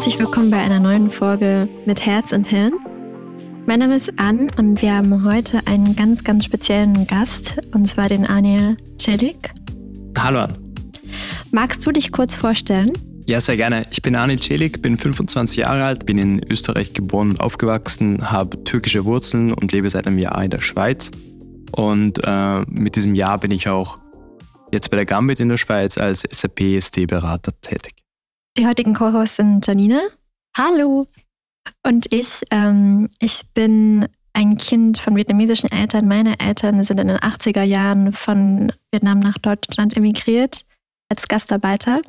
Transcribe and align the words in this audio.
Herzlich 0.00 0.18
willkommen 0.18 0.50
bei 0.50 0.56
einer 0.56 0.80
neuen 0.80 1.10
Folge 1.10 1.68
mit 1.84 2.06
Herz 2.06 2.32
und 2.32 2.46
Hirn. 2.46 2.72
Mein 3.66 3.80
Name 3.80 3.96
ist 3.96 4.18
Ann 4.18 4.50
und 4.56 4.80
wir 4.80 4.94
haben 4.94 5.30
heute 5.30 5.60
einen 5.66 5.94
ganz, 5.94 6.24
ganz 6.24 6.46
speziellen 6.46 7.06
Gast, 7.06 7.58
und 7.74 7.84
zwar 7.84 8.08
den 8.08 8.24
Anja 8.24 8.76
Celik. 8.98 9.52
Hallo 10.16 10.38
Ann. 10.38 10.56
Magst 11.50 11.86
du 11.86 11.92
dich 11.92 12.12
kurz 12.12 12.34
vorstellen? 12.34 12.92
Ja, 13.26 13.42
sehr 13.42 13.58
gerne. 13.58 13.88
Ich 13.90 14.00
bin 14.00 14.16
Arne 14.16 14.38
Celik, 14.38 14.80
bin 14.80 14.96
25 14.96 15.58
Jahre 15.58 15.84
alt, 15.84 16.06
bin 16.06 16.16
in 16.16 16.50
Österreich 16.50 16.94
geboren 16.94 17.32
und 17.32 17.40
aufgewachsen, 17.40 18.30
habe 18.30 18.64
türkische 18.64 19.04
Wurzeln 19.04 19.52
und 19.52 19.70
lebe 19.72 19.90
seit 19.90 20.06
einem 20.06 20.18
Jahr 20.18 20.42
in 20.42 20.48
der 20.48 20.62
Schweiz. 20.62 21.10
Und 21.72 22.20
äh, 22.24 22.60
mit 22.70 22.96
diesem 22.96 23.14
Jahr 23.14 23.36
bin 23.36 23.50
ich 23.50 23.68
auch 23.68 23.98
jetzt 24.72 24.90
bei 24.90 24.96
der 24.96 25.04
Gambit 25.04 25.40
in 25.40 25.50
der 25.50 25.58
Schweiz 25.58 25.98
als 25.98 26.22
SAP-SD-Berater 26.22 27.52
tätig. 27.60 27.99
Die 28.56 28.66
heutigen 28.66 28.94
Co-Hosts 28.94 29.36
sind 29.36 29.66
Janine. 29.66 30.10
Hallo. 30.56 31.06
Und 31.86 32.12
ich. 32.12 32.42
Ähm, 32.50 33.08
ich 33.20 33.42
bin 33.54 34.08
ein 34.32 34.56
Kind 34.56 34.98
von 34.98 35.16
vietnamesischen 35.16 35.70
Eltern. 35.70 36.08
Meine 36.08 36.38
Eltern 36.40 36.82
sind 36.82 36.98
in 36.98 37.08
den 37.08 37.18
80er 37.18 37.62
Jahren 37.62 38.12
von 38.12 38.72
Vietnam 38.90 39.20
nach 39.20 39.38
Deutschland 39.38 39.96
emigriert 39.96 40.64
als 41.08 41.28
Gastarbeiter. 41.28 42.00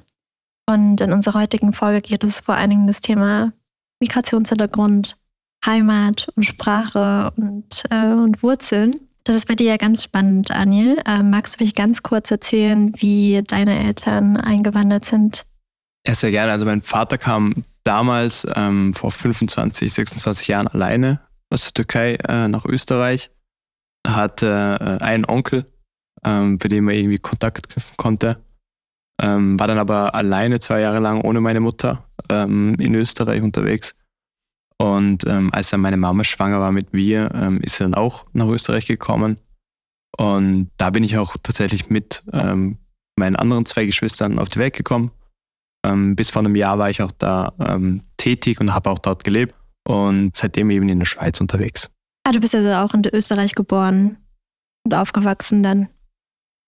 Und 0.68 1.02
in 1.02 1.12
unserer 1.12 1.42
heutigen 1.42 1.74
Folge 1.74 2.02
geht 2.02 2.24
es 2.24 2.40
vor 2.40 2.56
allen 2.56 2.72
Dingen 2.72 2.82
um 2.82 2.88
das 2.88 3.02
Thema 3.02 3.54
Migrationshintergrund, 4.00 5.18
Heimat 5.66 6.30
und 6.36 6.44
Sprache 6.44 7.32
und, 7.38 7.84
äh, 7.92 8.08
und 8.08 8.42
Wurzeln. 8.42 8.96
Das 9.24 9.36
ist 9.36 9.48
bei 9.48 9.54
dir 9.54 9.68
ja 9.68 9.78
ganz 9.78 10.04
spannend, 10.04 10.50
Anil. 10.50 10.98
Äh, 11.06 11.22
magst 11.22 11.60
du 11.60 11.64
mich 11.64 11.76
ganz 11.76 12.02
kurz 12.02 12.32
erzählen, 12.32 12.94
wie 12.98 13.44
deine 13.46 13.78
Eltern 13.78 14.38
eingewandert 14.38 15.06
sind? 15.06 15.46
Ja, 16.06 16.16
sehr 16.16 16.32
gerne. 16.32 16.52
Also 16.52 16.66
mein 16.66 16.82
Vater 16.82 17.18
kam 17.18 17.64
damals 17.84 18.48
ähm, 18.56 18.94
vor 18.94 19.12
25, 19.12 19.92
26 19.92 20.48
Jahren 20.48 20.68
alleine 20.68 21.22
aus 21.50 21.64
der 21.66 21.74
Türkei 21.74 22.16
äh, 22.28 22.48
nach 22.48 22.66
Österreich. 22.66 23.30
Er 24.04 24.16
hatte 24.16 24.78
äh, 24.80 25.04
einen 25.04 25.26
Onkel, 25.26 25.66
ähm, 26.24 26.58
bei 26.58 26.70
dem 26.70 26.90
er 26.90 26.96
irgendwie 26.96 27.20
Kontakt 27.20 27.70
knüpfen 27.70 27.98
konnte. 27.98 28.44
Ähm, 29.22 29.60
war 29.60 29.68
dann 29.68 29.78
aber 29.78 30.16
alleine 30.16 30.60
zwei 30.60 30.82
Jahre 30.82 31.00
lang 31.00 31.22
ohne 31.22 31.42
meine 31.42 31.60
Mutter 31.60 32.04
ähm, 32.30 32.76
in 32.80 32.96
Österreich 32.96 33.44
unterwegs. 33.44 33.96
Und 34.78 35.26
ähm, 35.28 35.54
als 35.54 35.70
dann 35.70 35.82
meine 35.82 35.98
Mama 35.98 36.24
schwanger 36.24 36.60
war 36.60 36.72
mit 36.72 36.94
mir, 36.94 37.30
ähm, 37.36 37.62
ist 37.62 37.76
sie 37.76 37.84
dann 37.84 37.94
auch 37.94 38.26
nach 38.34 38.48
Österreich 38.48 38.88
gekommen. 38.88 39.38
Und 40.18 40.72
da 40.78 40.90
bin 40.90 41.04
ich 41.04 41.18
auch 41.18 41.38
tatsächlich 41.42 41.90
mit 41.90 42.24
meinen 43.16 43.36
anderen 43.38 43.66
zwei 43.66 43.86
Geschwistern 43.86 44.40
auf 44.40 44.50
die 44.50 44.60
Welt 44.60 44.74
gekommen. 44.74 45.12
Ähm, 45.84 46.16
bis 46.16 46.30
vor 46.30 46.42
einem 46.42 46.56
Jahr 46.56 46.78
war 46.78 46.90
ich 46.90 47.02
auch 47.02 47.12
da 47.12 47.54
tätig 48.18 48.60
und 48.60 48.74
habe 48.74 48.90
auch 48.90 49.00
dort 49.00 49.24
gelebt 49.24 49.56
und 49.88 50.36
seitdem 50.36 50.70
eben 50.70 50.88
in 50.90 51.00
der 51.00 51.06
Schweiz 51.06 51.42
unterwegs. 51.42 51.90
Ah, 52.24 52.32
du 52.32 52.40
bist 52.40 52.54
also 52.54 52.72
auch 52.74 52.94
in 52.94 53.04
Österreich 53.12 53.56
geboren 53.56 54.18
und 54.86 54.94
aufgewachsen 54.94 55.64
dann? 55.64 55.90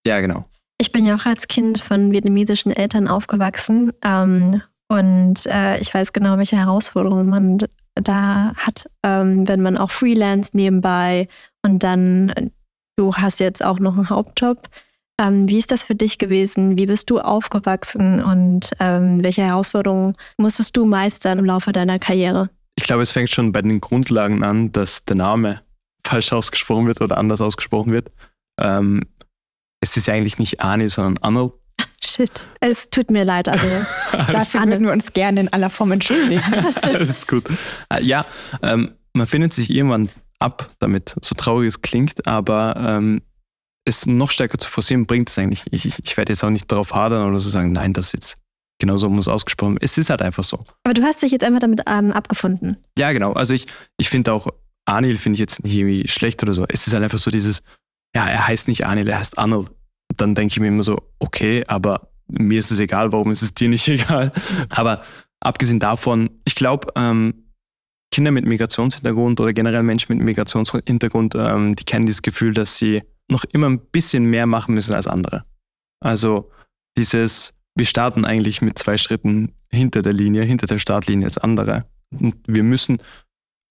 Ja, 0.06 0.20
genau. 0.20 0.46
Ich 0.80 0.92
bin 0.92 1.06
ja 1.06 1.16
auch 1.16 1.26
als 1.26 1.48
Kind 1.48 1.80
von 1.80 2.12
vietnamesischen 2.12 2.72
Eltern 2.72 3.08
aufgewachsen 3.08 3.94
ähm, 4.04 4.62
und 4.90 5.46
äh, 5.46 5.78
ich 5.80 5.94
weiß 5.94 6.14
genau, 6.14 6.38
welche 6.38 6.58
Herausforderungen 6.58 7.30
man 7.30 7.60
da 7.96 8.54
hat, 8.56 8.90
ähm, 9.04 9.48
wenn 9.48 9.62
man 9.62 9.78
auch 9.78 9.92
freelance 9.92 10.50
nebenbei 10.54 11.28
und 11.62 11.84
dann, 11.84 12.52
du 12.98 13.14
hast 13.14 13.40
jetzt 13.40 13.64
auch 13.64 13.80
noch 13.80 13.96
einen 13.96 14.10
Hauptjob. 14.10 14.68
Ähm, 15.22 15.48
wie 15.48 15.60
ist 15.60 15.72
das 15.72 15.84
für 15.84 15.96
dich 15.96 16.18
gewesen? 16.18 16.78
Wie 16.78 16.88
bist 16.88 17.10
du 17.10 17.20
aufgewachsen 17.20 18.22
und 18.24 18.72
ähm, 18.80 19.24
welche 19.24 19.44
Herausforderungen 19.44 20.16
musstest 20.38 20.76
du 20.76 20.86
meistern 20.86 21.40
im 21.40 21.46
Laufe 21.46 21.72
deiner 21.72 22.00
Karriere? 22.00 22.50
Ich 22.76 22.86
glaube, 22.86 23.04
es 23.04 23.12
fängt 23.12 23.30
schon 23.30 23.52
bei 23.52 23.62
den 23.62 23.80
Grundlagen 23.80 24.44
an, 24.44 24.72
dass 24.72 25.06
der 25.06 25.16
Name 25.16 25.62
falsch 26.06 26.34
ausgesprochen 26.34 26.88
wird 26.88 27.02
oder 27.02 27.18
anders 27.18 27.42
ausgesprochen 27.42 27.92
wird. 27.92 28.12
Ähm, 28.60 29.02
es 29.82 29.96
ist 29.98 30.08
ja 30.08 30.16
eigentlich 30.16 30.40
nicht 30.40 30.62
Ani, 30.62 30.90
sondern 30.90 31.18
Arnold. 31.22 31.54
Shit, 32.04 32.32
es 32.60 32.90
tut 32.90 33.12
mir 33.12 33.24
leid, 33.24 33.48
also 33.50 33.68
dafür 34.12 34.62
würden 34.62 34.86
wir 34.86 34.92
uns 34.94 35.14
gerne 35.14 35.42
in 35.42 35.48
aller 35.50 35.70
Form 35.70 35.92
entschuldigen. 35.92 36.42
Alles 36.82 37.28
gut. 37.28 37.46
Äh, 37.90 38.04
ja, 38.04 38.26
ähm, 38.62 38.96
man 39.14 39.28
findet 39.28 39.54
sich 39.54 39.70
irgendwann 39.70 40.10
ab 40.40 40.70
damit, 40.80 41.16
so 41.22 41.36
traurig 41.36 41.70
es 41.70 41.82
klingt, 41.82 42.28
aber 42.28 42.76
ähm, 42.78 43.22
es 43.86 44.06
noch 44.06 44.32
stärker 44.32 44.58
zu 44.58 44.70
forcieren 44.70 45.06
bringt 45.06 45.30
es 45.30 45.38
eigentlich. 45.38 45.64
Ich, 45.72 45.86
ich, 45.86 46.00
ich 46.04 46.18
werde 46.18 46.32
jetzt 46.32 46.44
auch 46.44 46.50
nicht 46.50 46.72
darauf 46.72 46.94
hadern 46.94 47.28
oder 47.28 47.40
so 47.40 47.50
sagen, 47.50 47.72
nein, 47.72 47.94
das 47.94 48.14
jetzt 48.14 48.38
genau 48.80 48.98
so 48.98 49.10
muss 49.10 49.28
ausgesprochen. 49.28 49.78
Es 49.82 49.98
ist 49.98 50.10
halt 50.10 50.22
einfach 50.22 50.44
so. 50.44 50.64
Aber 50.84 50.94
du 50.94 51.04
hast 51.04 51.22
dich 51.22 51.32
jetzt 51.32 51.44
einfach 51.44 51.60
damit 51.60 51.82
ähm, 51.88 52.12
abgefunden. 52.12 52.78
Ja, 52.98 53.12
genau. 53.12 53.34
Also 53.34 53.54
ich, 53.54 53.66
ich 53.98 54.10
finde 54.10 54.34
auch, 54.34 54.48
Anil 54.86 55.18
finde 55.18 55.36
ich 55.36 55.40
jetzt 55.40 55.64
nicht 55.64 55.76
irgendwie 55.76 56.08
schlecht 56.08 56.44
oder 56.44 56.54
so. 56.54 56.66
Es 56.68 56.88
ist 56.88 56.94
halt 56.94 57.04
einfach 57.04 57.18
so 57.18 57.32
dieses, 57.32 57.62
ja, 58.16 58.28
er 58.28 58.48
heißt 58.48 58.68
nicht 58.68 58.86
Anil, 58.86 59.08
er 59.08 59.20
heißt 59.20 59.38
Arnold. 59.38 59.70
Und 59.70 60.22
dann 60.22 60.36
denke 60.36 60.52
ich 60.52 60.60
mir 60.60 60.68
immer 60.68 60.84
so, 60.84 60.98
okay, 61.20 61.64
aber 61.68 62.10
mir 62.28 62.60
ist 62.60 62.72
es 62.72 62.80
egal, 62.80 63.12
warum 63.12 63.32
ist 63.32 63.42
es 63.42 63.54
dir 63.54 63.70
nicht 63.70 63.88
egal? 63.88 64.32
Aber 64.70 65.04
abgesehen 65.40 65.80
davon, 65.80 66.30
ich 66.46 66.56
glaube, 66.56 66.88
ähm, 66.96 67.46
Kinder 68.12 68.32
mit 68.32 68.46
Migrationshintergrund 68.46 69.40
oder 69.40 69.54
generell 69.54 69.82
Menschen 69.82 70.16
mit 70.16 70.24
Migrationshintergrund, 70.24 71.36
ähm, 71.36 71.76
die 71.76 71.84
kennen 71.84 72.06
dieses 72.06 72.22
Gefühl, 72.22 72.54
dass 72.54 72.78
sie 72.78 73.02
noch 73.34 73.44
immer 73.52 73.70
ein 73.70 73.80
bisschen 73.80 74.26
mehr 74.26 74.46
machen 74.46 74.74
müssen 74.74 74.94
als 74.94 75.08
andere. 75.08 75.44
Also 76.00 76.52
dieses, 76.98 77.54
wir 77.76 77.86
starten 77.86 78.26
eigentlich 78.26 78.62
mit 78.62 78.80
zwei 78.80 78.98
Schritten 78.98 79.54
hinter 79.72 80.02
der 80.02 80.14
Linie, 80.14 80.44
hinter 80.44 80.68
der 80.68 80.80
Startlinie 80.80 81.26
als 81.26 81.38
andere. 81.38 81.86
Und 82.12 82.36
wir 82.48 82.64
müssen, 82.64 83.00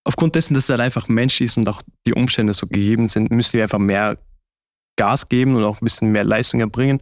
aufgrund 0.04 0.34
dessen, 0.34 0.54
dass 0.54 0.64
es 0.64 0.70
halt 0.70 0.80
einfach 0.80 1.08
menschlich 1.08 1.48
ist 1.48 1.56
und 1.56 1.68
auch 1.68 1.80
die 2.06 2.14
Umstände 2.14 2.52
so 2.52 2.66
gegeben 2.66 3.08
sind, 3.08 3.30
müssen 3.30 3.54
wir 3.54 3.62
einfach 3.62 3.78
mehr 3.78 4.18
Gas 4.96 5.28
geben 5.28 5.56
und 5.56 5.64
auch 5.64 5.80
ein 5.80 5.84
bisschen 5.84 6.12
mehr 6.12 6.24
Leistung 6.24 6.60
erbringen, 6.60 7.00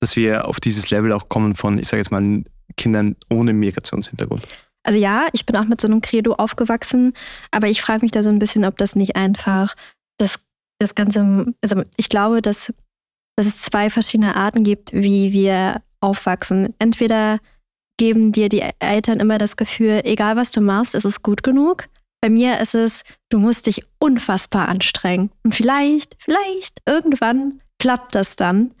dass 0.00 0.16
wir 0.16 0.46
auf 0.46 0.60
dieses 0.60 0.90
Level 0.90 1.12
auch 1.12 1.28
kommen 1.28 1.54
von, 1.54 1.78
ich 1.78 1.88
sage 1.88 1.98
jetzt 2.02 2.10
mal, 2.10 2.44
Kindern 2.76 3.16
ohne 3.30 3.52
Migrationshintergrund. 3.52 4.46
Also 4.84 4.98
ja, 4.98 5.28
ich 5.32 5.46
bin 5.46 5.56
auch 5.56 5.64
mit 5.64 5.80
so 5.80 5.86
einem 5.86 6.00
Credo 6.00 6.34
aufgewachsen, 6.34 7.14
aber 7.50 7.68
ich 7.68 7.80
frage 7.80 8.02
mich 8.02 8.10
da 8.10 8.22
so 8.22 8.28
ein 8.28 8.38
bisschen, 8.38 8.64
ob 8.64 8.76
das 8.78 8.96
nicht 8.96 9.16
einfach 9.16 9.74
das, 10.18 10.38
das 10.82 10.94
Ganze, 10.94 11.46
also 11.62 11.82
ich 11.96 12.08
glaube, 12.08 12.42
dass, 12.42 12.72
dass 13.36 13.46
es 13.46 13.62
zwei 13.62 13.90
verschiedene 13.90 14.36
Arten 14.36 14.64
gibt, 14.64 14.92
wie 14.92 15.32
wir 15.32 15.82
aufwachsen. 16.00 16.74
Entweder 16.78 17.38
geben 17.98 18.32
dir 18.32 18.48
die 18.48 18.64
Eltern 18.80 19.20
immer 19.20 19.38
das 19.38 19.56
Gefühl, 19.56 20.02
egal 20.04 20.36
was 20.36 20.50
du 20.50 20.60
machst, 20.60 20.94
ist 20.94 21.04
es 21.04 21.22
gut 21.22 21.42
genug. 21.42 21.88
Bei 22.20 22.28
mir 22.28 22.60
ist 22.60 22.74
es, 22.74 23.02
du 23.30 23.38
musst 23.38 23.66
dich 23.66 23.84
unfassbar 23.98 24.68
anstrengen. 24.68 25.30
Und 25.42 25.54
vielleicht, 25.54 26.16
vielleicht 26.18 26.78
irgendwann 26.86 27.60
klappt 27.78 28.14
das 28.14 28.36
dann. 28.36 28.74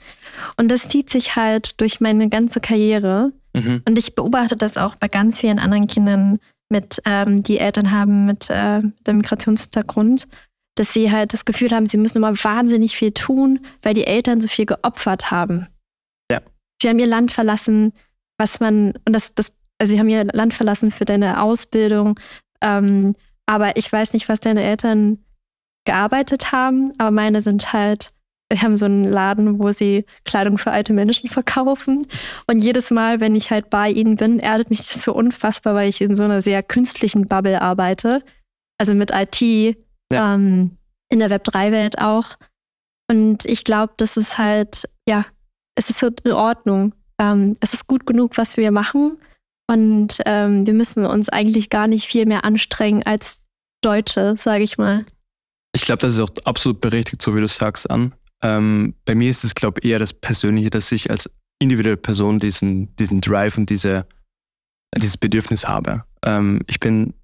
Und 0.56 0.70
das 0.70 0.88
zieht 0.88 1.10
sich 1.10 1.34
halt 1.34 1.80
durch 1.80 2.00
meine 2.00 2.28
ganze 2.28 2.60
Karriere. 2.60 3.32
Mhm. 3.52 3.82
Und 3.86 3.98
ich 3.98 4.14
beobachte 4.14 4.56
das 4.56 4.76
auch 4.76 4.94
bei 4.94 5.08
ganz 5.08 5.40
vielen 5.40 5.58
anderen 5.58 5.88
Kindern, 5.88 6.38
mit, 6.72 7.02
ähm, 7.04 7.42
die 7.42 7.58
Eltern 7.58 7.92
haben 7.92 8.24
mit, 8.24 8.48
äh, 8.48 8.80
mit 8.80 9.06
dem 9.06 9.18
Migrationshintergrund, 9.18 10.26
dass 10.76 10.92
sie 10.92 11.10
halt 11.10 11.32
das 11.32 11.44
Gefühl 11.44 11.70
haben, 11.70 11.86
sie 11.86 11.98
müssen 11.98 12.18
immer 12.18 12.34
wahnsinnig 12.44 12.96
viel 12.96 13.12
tun, 13.12 13.60
weil 13.82 13.94
die 13.94 14.06
Eltern 14.06 14.40
so 14.40 14.48
viel 14.48 14.66
geopfert 14.66 15.30
haben. 15.30 15.66
Ja. 16.30 16.40
Sie 16.80 16.88
haben 16.88 16.98
ihr 16.98 17.06
Land 17.06 17.30
verlassen, 17.30 17.92
was 18.38 18.60
man, 18.60 18.94
und 19.06 19.12
das, 19.12 19.34
das, 19.34 19.52
also 19.78 19.92
sie 19.92 19.98
haben 19.98 20.08
ihr 20.08 20.24
Land 20.24 20.54
verlassen 20.54 20.90
für 20.90 21.04
deine 21.04 21.42
Ausbildung, 21.42 22.18
ähm, 22.62 23.14
aber 23.46 23.76
ich 23.76 23.92
weiß 23.92 24.12
nicht, 24.12 24.28
was 24.28 24.40
deine 24.40 24.62
Eltern 24.62 25.18
gearbeitet 25.84 26.52
haben, 26.52 26.92
aber 26.98 27.10
meine 27.10 27.42
sind 27.42 27.72
halt, 27.72 28.10
wir 28.48 28.62
haben 28.62 28.76
so 28.76 28.86
einen 28.86 29.04
Laden, 29.04 29.58
wo 29.58 29.72
sie 29.72 30.04
Kleidung 30.24 30.58
für 30.58 30.70
alte 30.70 30.92
Menschen 30.92 31.28
verkaufen. 31.28 32.06
Und 32.46 32.58
jedes 32.58 32.90
Mal, 32.90 33.20
wenn 33.20 33.34
ich 33.34 33.50
halt 33.50 33.70
bei 33.70 33.90
ihnen 33.90 34.16
bin, 34.16 34.38
erdet 34.38 34.68
mich 34.68 34.86
das 34.86 35.02
so 35.02 35.14
unfassbar, 35.14 35.74
weil 35.74 35.88
ich 35.88 36.00
in 36.02 36.14
so 36.16 36.24
einer 36.24 36.42
sehr 36.42 36.62
künstlichen 36.62 37.26
Bubble 37.26 37.62
arbeite. 37.62 38.22
Also 38.78 38.94
mit 38.94 39.10
IT, 39.10 39.76
ja. 40.12 40.34
ähm, 40.34 40.76
in 41.10 41.18
der 41.18 41.30
Web3-Welt 41.30 41.98
auch. 41.98 42.36
Und 43.10 43.44
ich 43.44 43.64
glaube, 43.64 43.92
das 43.96 44.16
ist 44.16 44.38
halt, 44.38 44.88
ja, 45.08 45.26
es 45.74 45.90
ist 45.90 45.98
so 45.98 46.08
in 46.24 46.32
Ordnung. 46.32 46.94
Ähm, 47.18 47.56
es 47.60 47.74
ist 47.74 47.86
gut 47.86 48.06
genug, 48.06 48.38
was 48.38 48.56
wir 48.56 48.70
machen. 48.70 49.18
Und 49.70 50.18
ähm, 50.26 50.66
wir 50.66 50.74
müssen 50.74 51.06
uns 51.06 51.28
eigentlich 51.28 51.70
gar 51.70 51.86
nicht 51.86 52.06
viel 52.06 52.26
mehr 52.26 52.44
anstrengen 52.44 53.02
als 53.04 53.40
Deutsche, 53.82 54.36
sage 54.36 54.64
ich 54.64 54.78
mal. 54.78 55.04
Ich 55.74 55.82
glaube, 55.82 56.02
das 56.02 56.14
ist 56.14 56.20
auch 56.20 56.30
absolut 56.44 56.80
berechtigt, 56.80 57.22
so 57.22 57.34
wie 57.34 57.40
du 57.40 57.48
sagst, 57.48 57.90
an. 57.90 58.14
Ähm, 58.42 58.94
bei 59.04 59.14
mir 59.14 59.30
ist 59.30 59.44
es, 59.44 59.54
glaube 59.54 59.80
ich, 59.80 59.90
eher 59.90 59.98
das 59.98 60.12
Persönliche, 60.12 60.70
dass 60.70 60.92
ich 60.92 61.10
als 61.10 61.30
individuelle 61.58 61.96
Person 61.96 62.38
diesen, 62.38 62.94
diesen 62.96 63.20
Drive 63.20 63.56
und 63.56 63.70
diese, 63.70 64.06
dieses 64.96 65.16
Bedürfnis 65.16 65.66
habe. 65.66 66.04
Ähm, 66.24 66.60
ich 66.66 66.80
bin, 66.80 67.14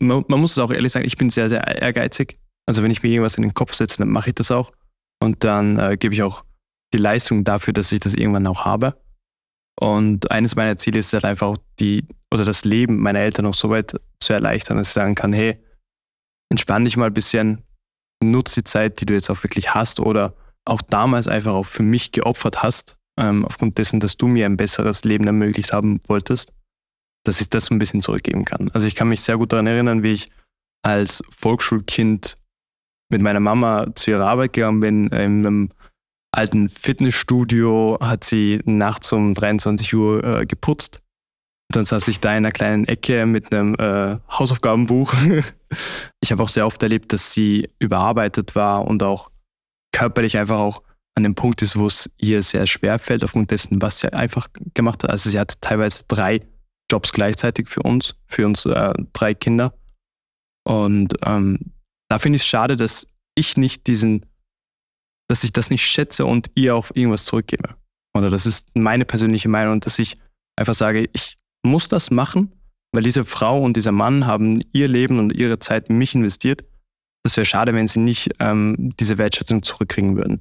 man, 0.00 0.24
man, 0.28 0.40
muss 0.40 0.52
es 0.52 0.58
auch 0.58 0.70
ehrlich 0.70 0.92
sagen, 0.92 1.06
ich 1.06 1.16
bin 1.16 1.30
sehr, 1.30 1.48
sehr 1.48 1.62
ehrgeizig. 1.82 2.38
Also 2.66 2.82
wenn 2.82 2.90
ich 2.90 3.02
mir 3.02 3.08
irgendwas 3.10 3.36
in 3.36 3.42
den 3.42 3.54
Kopf 3.54 3.74
setze, 3.74 3.98
dann 3.98 4.08
mache 4.08 4.30
ich 4.30 4.34
das 4.34 4.50
auch. 4.50 4.72
Und 5.22 5.44
dann 5.44 5.78
äh, 5.78 5.96
gebe 5.96 6.14
ich 6.14 6.22
auch 6.22 6.44
die 6.92 6.98
Leistung 6.98 7.44
dafür, 7.44 7.72
dass 7.72 7.92
ich 7.92 8.00
das 8.00 8.14
irgendwann 8.14 8.46
auch 8.46 8.64
habe. 8.64 9.00
Und 9.78 10.30
eines 10.30 10.56
meiner 10.56 10.76
Ziele 10.76 10.98
ist 10.98 11.12
halt 11.12 11.24
einfach 11.24 11.48
auch 11.48 11.58
die, 11.78 12.06
oder 12.32 12.44
das 12.44 12.64
Leben 12.64 12.98
meiner 12.98 13.20
Eltern 13.20 13.44
noch 13.44 13.54
so 13.54 13.70
weit 13.70 13.94
zu 14.20 14.32
erleichtern, 14.32 14.78
dass 14.78 14.88
ich 14.88 14.94
sagen 14.94 15.14
kann, 15.14 15.32
hey, 15.32 15.58
entspann 16.50 16.84
dich 16.84 16.96
mal 16.96 17.06
ein 17.06 17.14
bisschen, 17.14 17.62
nutze 18.22 18.60
die 18.60 18.64
Zeit, 18.64 19.00
die 19.00 19.06
du 19.06 19.14
jetzt 19.14 19.30
auch 19.30 19.42
wirklich 19.42 19.74
hast 19.74 20.00
oder 20.00 20.34
auch 20.64 20.80
damals 20.82 21.28
einfach 21.28 21.52
auch 21.52 21.66
für 21.66 21.82
mich 21.82 22.12
geopfert 22.12 22.62
hast, 22.62 22.96
ähm, 23.18 23.44
aufgrund 23.44 23.78
dessen, 23.78 24.00
dass 24.00 24.16
du 24.16 24.26
mir 24.26 24.46
ein 24.46 24.56
besseres 24.56 25.04
Leben 25.04 25.26
ermöglicht 25.26 25.72
haben 25.72 26.00
wolltest, 26.06 26.52
dass 27.26 27.40
ich 27.40 27.48
das 27.48 27.66
so 27.66 27.74
ein 27.74 27.78
bisschen 27.78 28.00
zurückgeben 28.00 28.44
kann. 28.44 28.70
Also 28.72 28.86
ich 28.86 28.94
kann 28.94 29.08
mich 29.08 29.20
sehr 29.20 29.36
gut 29.36 29.52
daran 29.52 29.66
erinnern, 29.66 30.02
wie 30.02 30.12
ich 30.12 30.28
als 30.82 31.22
Volksschulkind 31.36 32.36
mit 33.10 33.22
meiner 33.22 33.40
Mama 33.40 33.94
zu 33.94 34.10
ihrer 34.10 34.26
Arbeit 34.26 34.52
gegangen 34.52 34.80
bin, 34.80 35.06
in 35.08 35.14
einem 35.14 35.70
alten 36.32 36.68
Fitnessstudio, 36.68 37.98
hat 38.00 38.24
sie 38.24 38.60
nachts 38.64 39.12
um 39.12 39.34
23 39.34 39.94
Uhr 39.94 40.24
äh, 40.24 40.46
geputzt. 40.46 41.00
Dann 41.72 41.84
saß 41.84 42.06
ich 42.08 42.20
da 42.20 42.30
in 42.30 42.38
einer 42.38 42.52
kleinen 42.52 42.86
Ecke 42.86 43.26
mit 43.26 43.52
einem 43.52 43.74
äh, 43.74 44.18
Hausaufgabenbuch. 44.30 45.12
ich 46.20 46.30
habe 46.30 46.42
auch 46.42 46.48
sehr 46.48 46.66
oft 46.66 46.82
erlebt, 46.82 47.12
dass 47.12 47.32
sie 47.32 47.68
überarbeitet 47.78 48.54
war 48.54 48.86
und 48.86 49.02
auch 49.02 49.30
körperlich 49.92 50.36
einfach 50.36 50.58
auch 50.58 50.82
an 51.16 51.24
dem 51.24 51.34
Punkt 51.34 51.62
ist, 51.62 51.78
wo 51.78 51.86
es 51.86 52.10
ihr 52.18 52.42
sehr 52.42 52.66
schwer 52.66 52.98
fällt, 52.98 53.24
aufgrund 53.24 53.50
dessen, 53.50 53.80
was 53.80 54.00
sie 54.00 54.12
einfach 54.12 54.48
gemacht 54.74 55.02
hat. 55.02 55.10
Also 55.10 55.30
sie 55.30 55.38
hatte 55.38 55.56
teilweise 55.60 56.02
drei 56.06 56.40
Jobs 56.90 57.12
gleichzeitig 57.12 57.68
für 57.68 57.82
uns, 57.82 58.14
für 58.26 58.46
uns 58.46 58.64
äh, 58.64 58.94
drei 59.12 59.34
Kinder. 59.34 59.74
Und 60.66 61.14
ähm, 61.24 61.72
da 62.08 62.18
finde 62.18 62.36
ich 62.36 62.42
es 62.42 62.48
schade, 62.48 62.76
dass 62.76 63.06
ich 63.34 63.56
nicht 63.56 63.86
diesen, 63.86 64.26
dass 65.28 65.44
ich 65.44 65.52
das 65.52 65.70
nicht 65.70 65.84
schätze 65.84 66.24
und 66.24 66.50
ihr 66.54 66.74
auch 66.74 66.90
irgendwas 66.94 67.24
zurückgebe. 67.24 67.76
Oder 68.16 68.30
das 68.30 68.46
ist 68.46 68.68
meine 68.74 69.04
persönliche 69.04 69.48
Meinung, 69.48 69.80
dass 69.80 69.98
ich 69.98 70.16
einfach 70.56 70.74
sage, 70.74 71.08
ich 71.12 71.38
muss 71.64 71.88
das 71.88 72.10
machen, 72.10 72.52
weil 72.92 73.02
diese 73.02 73.24
Frau 73.24 73.62
und 73.62 73.76
dieser 73.76 73.92
Mann 73.92 74.26
haben 74.26 74.62
ihr 74.72 74.88
Leben 74.88 75.18
und 75.18 75.32
ihre 75.32 75.58
Zeit 75.58 75.90
in 75.90 75.98
mich 75.98 76.14
investiert. 76.14 76.64
Das 77.24 77.36
wäre 77.36 77.44
schade, 77.44 77.74
wenn 77.74 77.86
sie 77.86 77.98
nicht 77.98 78.30
ähm, 78.38 78.94
diese 78.98 79.18
Wertschätzung 79.18 79.62
zurückkriegen 79.62 80.16
würden. 80.16 80.40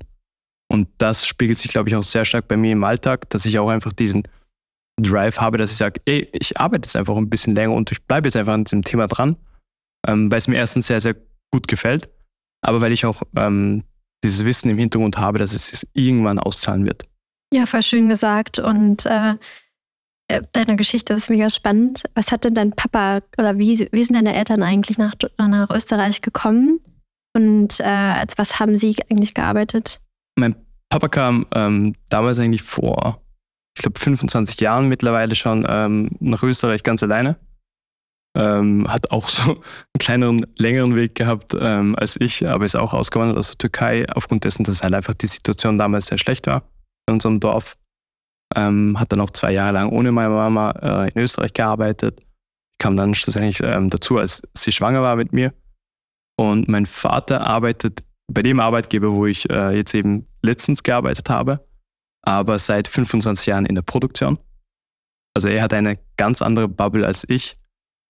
Und 0.72 0.88
das 0.98 1.28
spiegelt 1.28 1.58
sich, 1.58 1.72
glaube 1.72 1.90
ich, 1.90 1.96
auch 1.96 2.04
sehr 2.04 2.26
stark 2.26 2.48
bei 2.48 2.58
mir 2.58 2.72
im 2.72 2.84
Alltag, 2.84 3.30
dass 3.30 3.46
ich 3.46 3.60
auch 3.60 3.70
einfach 3.70 3.94
diesen 3.94 4.24
Drive 5.02 5.38
habe, 5.40 5.58
dass 5.58 5.72
ich 5.72 5.78
sage, 5.78 6.02
ey, 6.06 6.30
ich 6.34 6.60
arbeite 6.60 6.88
jetzt 6.88 6.96
einfach 6.96 7.18
ein 7.18 7.30
bisschen 7.30 7.56
länger 7.56 7.74
und 7.74 7.92
ich 7.92 8.04
bleibe 8.04 8.28
jetzt 8.28 8.38
einfach 8.38 8.54
an 8.54 8.64
diesem 8.64 8.84
Thema 8.84 9.08
dran, 9.08 9.36
ähm, 10.08 10.32
weil 10.32 10.38
es 10.38 10.48
mir 10.48 10.56
erstens 10.56 10.88
sehr, 10.88 11.02
sehr 11.02 11.16
gut 11.52 11.68
gefällt, 11.68 12.10
aber 12.62 12.82
weil 12.82 12.94
ich 12.94 13.06
auch 13.06 13.22
ähm, 13.36 13.84
dieses 14.24 14.46
Wissen 14.46 14.70
im 14.70 14.78
Hintergrund 14.78 15.18
habe, 15.18 15.38
dass 15.38 15.54
es 15.54 15.86
irgendwann 15.94 16.40
auszahlen 16.40 16.86
wird. 16.86 17.04
Ja, 17.54 17.66
voll 17.66 17.84
schön 17.84 18.10
gesagt 18.10 18.60
und 18.60 19.06
äh, 19.06 19.36
äh, 20.28 20.42
deine 20.54 20.76
Geschichte 20.76 21.14
ist 21.14 21.30
mega 21.30 21.50
spannend. 21.50 22.04
Was 22.16 22.32
hat 22.32 22.44
denn 22.44 22.56
dein 22.56 22.72
Papa 22.72 23.22
oder 23.38 23.58
wie, 23.58 23.88
wie 23.92 24.04
sind 24.04 24.16
deine 24.16 24.36
Eltern 24.36 24.64
eigentlich 24.64 24.98
nach, 24.98 25.14
nach 25.38 25.70
Österreich 25.70 26.22
gekommen 26.22 26.80
und 27.36 27.80
äh, 27.80 27.84
als 27.84 28.38
was 28.38 28.60
haben 28.60 28.78
sie 28.78 28.96
eigentlich 29.10 29.34
gearbeitet? 29.34 30.00
Mein 30.38 30.56
Papa 30.90 31.10
kam 31.10 31.46
ähm, 31.54 31.94
damals 32.10 32.40
eigentlich 32.40 32.64
vor, 32.64 33.22
ich 33.76 33.82
glaube, 33.82 34.00
25 34.00 34.60
Jahren 34.62 34.88
mittlerweile 34.88 35.36
schon 35.36 35.66
ähm, 35.68 36.12
nach 36.20 36.42
Österreich 36.44 36.84
ganz 36.84 37.04
alleine. 37.04 37.38
Ähm, 38.38 38.86
hat 38.90 39.12
auch 39.12 39.30
so 39.30 39.52
einen 39.52 40.00
kleineren, 40.00 40.46
längeren 40.58 40.96
Weg 40.96 41.16
gehabt 41.16 41.56
ähm, 41.60 41.96
als 41.98 42.20
ich, 42.20 42.50
aber 42.50 42.66
ist 42.66 42.76
auch 42.76 42.94
ausgewandert 42.94 43.38
aus 43.38 43.50
der 43.50 43.58
Türkei, 43.58 44.06
aufgrund 44.14 44.44
dessen, 44.44 44.64
dass 44.64 44.82
halt 44.82 44.94
einfach 44.94 45.14
die 45.14 45.28
Situation 45.28 45.78
damals 45.78 46.08
sehr 46.08 46.18
schlecht 46.18 46.48
war 46.48 46.64
in 47.08 47.14
unserem 47.14 47.40
Dorf. 47.40 47.76
Ähm, 48.56 49.00
hat 49.00 49.12
dann 49.12 49.22
auch 49.22 49.30
zwei 49.30 49.52
Jahre 49.52 49.74
lang 49.74 49.90
ohne 49.90 50.12
meine 50.12 50.30
Mama 50.30 50.72
äh, 50.72 51.10
in 51.14 51.22
Österreich 51.22 51.54
gearbeitet. 51.54 52.22
Kam 52.78 52.98
dann 52.98 53.16
schlussendlich 53.16 53.62
ähm, 53.62 53.90
dazu, 53.90 54.18
als 54.18 54.42
sie 54.54 54.72
schwanger 54.72 55.02
war 55.02 55.16
mit 55.16 55.34
mir. 55.34 55.54
Und 56.38 56.68
mein 56.68 56.86
Vater 56.86 57.42
arbeitet 57.42 58.04
bei 58.32 58.42
dem 58.42 58.60
Arbeitgeber, 58.60 59.14
wo 59.14 59.26
ich 59.26 59.50
äh, 59.50 59.76
jetzt 59.76 59.94
eben 59.94 60.26
letztens 60.42 60.84
gearbeitet 60.84 61.30
habe, 61.30 61.66
aber 62.26 62.60
seit 62.60 62.88
25 62.88 63.46
Jahren 63.48 63.66
in 63.66 63.76
der 63.76 63.82
Produktion. 63.82 64.38
Also 65.36 65.48
er 65.48 65.62
hat 65.62 65.74
eine 65.74 65.98
ganz 66.18 66.42
andere 66.42 66.68
Bubble 66.68 67.06
als 67.06 67.26
ich. 67.28 67.56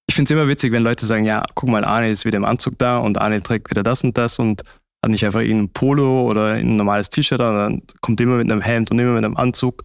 Ich 0.07 0.15
finde 0.15 0.33
es 0.33 0.39
immer 0.39 0.47
witzig, 0.47 0.71
wenn 0.71 0.83
Leute 0.83 1.06
sagen, 1.06 1.25
ja, 1.25 1.44
guck 1.56 1.69
mal, 1.69 1.83
Arne 1.83 2.09
ist 2.09 2.25
wieder 2.25 2.38
im 2.38 2.45
Anzug 2.45 2.77
da 2.77 2.97
und 3.00 3.19
Arne 3.19 3.41
trägt 3.41 3.69
wieder 3.71 3.83
das 3.83 4.03
und 4.03 4.17
das 4.17 4.38
und 4.39 4.63
hat 5.03 5.12
nicht 5.12 5.25
einfach 5.25 5.41
ein 5.41 5.69
Polo 5.69 6.27
oder 6.27 6.53
ein 6.53 6.75
normales 6.75 7.09
T-Shirt, 7.09 7.39
sondern 7.39 7.81
kommt 8.01 8.21
immer 8.21 8.38
mit 8.38 8.51
einem 8.51 8.62
Hemd 8.62 8.91
und 8.91 9.00
immer 9.00 9.13
mit 9.13 9.25
einem 9.25 9.38
Anzug. 9.38 9.83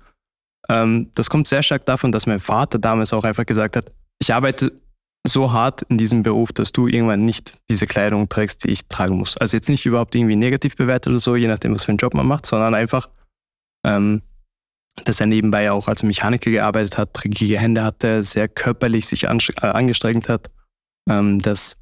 Ähm, 0.68 1.10
das 1.14 1.30
kommt 1.30 1.48
sehr 1.48 1.62
stark 1.62 1.86
davon, 1.86 2.12
dass 2.12 2.26
mein 2.26 2.38
Vater 2.38 2.78
damals 2.78 3.12
auch 3.12 3.24
einfach 3.24 3.46
gesagt 3.46 3.76
hat, 3.76 3.90
ich 4.20 4.32
arbeite 4.32 4.72
so 5.26 5.52
hart 5.52 5.82
in 5.82 5.98
diesem 5.98 6.22
Beruf, 6.22 6.52
dass 6.52 6.72
du 6.72 6.86
irgendwann 6.86 7.24
nicht 7.24 7.58
diese 7.68 7.86
Kleidung 7.86 8.28
trägst, 8.28 8.64
die 8.64 8.70
ich 8.70 8.86
tragen 8.88 9.18
muss. 9.18 9.36
Also 9.36 9.56
jetzt 9.56 9.68
nicht 9.68 9.84
überhaupt 9.84 10.14
irgendwie 10.14 10.36
negativ 10.36 10.76
bewertet 10.76 11.10
oder 11.10 11.20
so, 11.20 11.36
je 11.36 11.48
nachdem, 11.48 11.74
was 11.74 11.84
für 11.84 11.90
einen 11.92 11.98
Job 11.98 12.14
man 12.14 12.26
macht, 12.26 12.46
sondern 12.46 12.74
einfach, 12.74 13.08
ähm, 13.84 14.22
dass 15.04 15.20
er 15.20 15.26
nebenbei 15.26 15.70
auch 15.70 15.88
als 15.88 16.02
Mechaniker 16.02 16.50
gearbeitet 16.50 16.98
hat, 16.98 17.10
dreckige 17.12 17.58
Hände 17.58 17.82
hatte, 17.82 18.22
sehr 18.22 18.48
körperlich 18.48 19.06
sich 19.06 19.24
äh, 19.24 19.26
angestrengt 19.60 20.28
hat, 20.28 20.50
ähm, 21.08 21.38
dass 21.38 21.76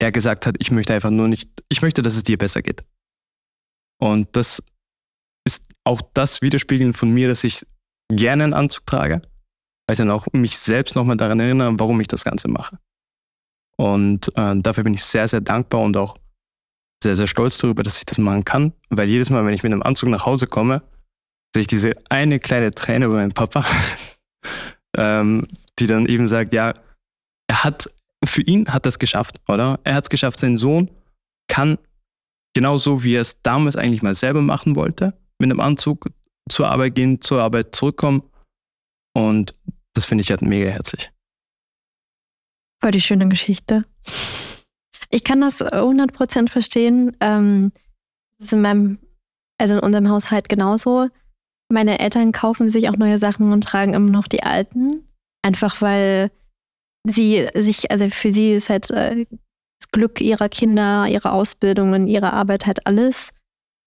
er 0.00 0.12
gesagt 0.12 0.46
hat, 0.46 0.56
ich 0.58 0.70
möchte 0.70 0.94
einfach 0.94 1.10
nur 1.10 1.28
nicht, 1.28 1.50
ich 1.68 1.82
möchte, 1.82 2.02
dass 2.02 2.16
es 2.16 2.24
dir 2.24 2.38
besser 2.38 2.62
geht. 2.62 2.84
Und 4.00 4.36
das 4.36 4.62
ist 5.46 5.64
auch 5.84 6.02
das 6.14 6.42
Widerspiegeln 6.42 6.92
von 6.92 7.10
mir, 7.10 7.28
dass 7.28 7.44
ich 7.44 7.64
gerne 8.10 8.44
einen 8.44 8.54
Anzug 8.54 8.86
trage, 8.86 9.22
weil 9.86 9.94
ich 9.94 9.98
dann 9.98 10.10
auch 10.10 10.26
mich 10.32 10.58
selbst 10.58 10.96
nochmal 10.96 11.16
daran 11.16 11.40
erinnere, 11.40 11.78
warum 11.78 12.00
ich 12.00 12.08
das 12.08 12.24
Ganze 12.24 12.48
mache. 12.48 12.78
Und 13.76 14.36
äh, 14.36 14.54
dafür 14.56 14.84
bin 14.84 14.94
ich 14.94 15.04
sehr, 15.04 15.26
sehr 15.28 15.40
dankbar 15.40 15.80
und 15.80 15.96
auch 15.96 16.16
sehr, 17.02 17.16
sehr 17.16 17.26
stolz 17.26 17.58
darüber, 17.58 17.82
dass 17.82 17.98
ich 17.98 18.06
das 18.06 18.18
machen 18.18 18.44
kann, 18.44 18.72
weil 18.90 19.08
jedes 19.08 19.30
Mal, 19.30 19.44
wenn 19.44 19.54
ich 19.54 19.62
mit 19.62 19.72
einem 19.72 19.82
Anzug 19.82 20.08
nach 20.08 20.26
Hause 20.26 20.46
komme, 20.46 20.82
sehe 21.54 21.62
ich 21.62 21.66
diese 21.66 21.94
eine 22.08 22.40
kleine 22.40 22.72
Träne 22.72 23.08
bei 23.08 23.14
meinem 23.14 23.32
Papa, 23.32 23.64
ähm, 24.96 25.46
die 25.78 25.86
dann 25.86 26.06
eben 26.06 26.26
sagt, 26.28 26.52
ja, 26.52 26.74
er 27.48 27.64
hat, 27.64 27.88
für 28.24 28.42
ihn 28.42 28.72
hat 28.72 28.86
das 28.86 28.98
geschafft, 28.98 29.40
oder? 29.48 29.80
Er 29.84 29.94
hat 29.94 30.04
es 30.04 30.10
geschafft, 30.10 30.38
sein 30.38 30.56
Sohn 30.56 30.90
kann 31.48 31.78
genauso, 32.54 33.02
wie 33.02 33.14
er 33.16 33.20
es 33.20 33.42
damals 33.42 33.76
eigentlich 33.76 34.02
mal 34.02 34.14
selber 34.14 34.42
machen 34.42 34.76
wollte, 34.76 35.14
mit 35.38 35.50
einem 35.50 35.60
Anzug 35.60 36.10
zur 36.48 36.68
Arbeit 36.68 36.94
gehen, 36.94 37.20
zur 37.20 37.42
Arbeit 37.42 37.74
zurückkommen. 37.74 38.22
Und 39.14 39.54
das 39.94 40.04
finde 40.04 40.22
ich 40.22 40.30
halt 40.30 40.42
mega 40.42 40.70
herzlich. 40.70 41.10
Voll 42.80 42.90
die 42.90 43.00
schöne 43.00 43.28
Geschichte. 43.28 43.84
Ich 45.10 45.24
kann 45.24 45.40
das 45.40 45.60
100% 45.60 46.48
verstehen. 46.48 47.16
Ähm, 47.20 47.72
das 48.38 48.46
ist 48.46 48.52
in 48.54 48.62
meinem, 48.62 48.98
also 49.58 49.74
in 49.74 49.80
unserem 49.80 50.08
Haushalt 50.08 50.48
genauso. 50.48 51.08
Meine 51.72 51.98
Eltern 51.98 52.32
kaufen 52.32 52.68
sich 52.68 52.88
auch 52.88 52.96
neue 52.96 53.18
Sachen 53.18 53.50
und 53.50 53.64
tragen 53.64 53.94
immer 53.94 54.10
noch 54.10 54.28
die 54.28 54.42
alten. 54.42 55.08
Einfach 55.42 55.80
weil 55.80 56.30
sie 57.08 57.48
sich, 57.54 57.90
also 57.90 58.08
für 58.10 58.30
sie 58.30 58.52
ist 58.52 58.68
halt 58.68 58.90
äh, 58.90 59.26
das 59.80 59.90
Glück 59.90 60.20
ihrer 60.20 60.48
Kinder, 60.48 61.06
ihre 61.08 61.32
Ausbildung 61.32 61.92
und 61.92 62.06
ihre 62.06 62.32
Arbeit 62.32 62.66
halt 62.66 62.86
alles. 62.86 63.30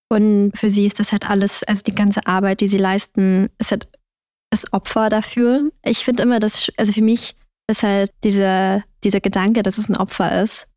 Und 0.10 0.52
für 0.56 0.70
sie 0.70 0.86
ist 0.86 1.00
das 1.00 1.12
halt 1.12 1.30
alles, 1.30 1.64
also 1.64 1.84
die 1.84 1.96
ganze 1.96 2.26
Arbeit, 2.26 2.62
die 2.62 2.68
sie 2.68 2.78
leisten, 2.78 3.50
ist 3.60 3.72
halt 3.72 3.88
das 4.52 4.72
Opfer 4.74 5.10
dafür. 5.10 5.72
Ich 5.84 6.06
finde 6.06 6.24
immer, 6.24 6.40
dass, 6.40 6.72
also 6.78 6.92
für 6.92 7.02
mich 7.02 7.36
ist 7.70 7.84
halt 7.84 8.12
dieser, 8.24 8.84
dieser 9.04 9.20
Gedanke, 9.20 9.64
dass 9.64 9.78
es 9.78 9.90
ein 9.90 9.98
Opfer 9.98 10.42
ist, 10.42 10.68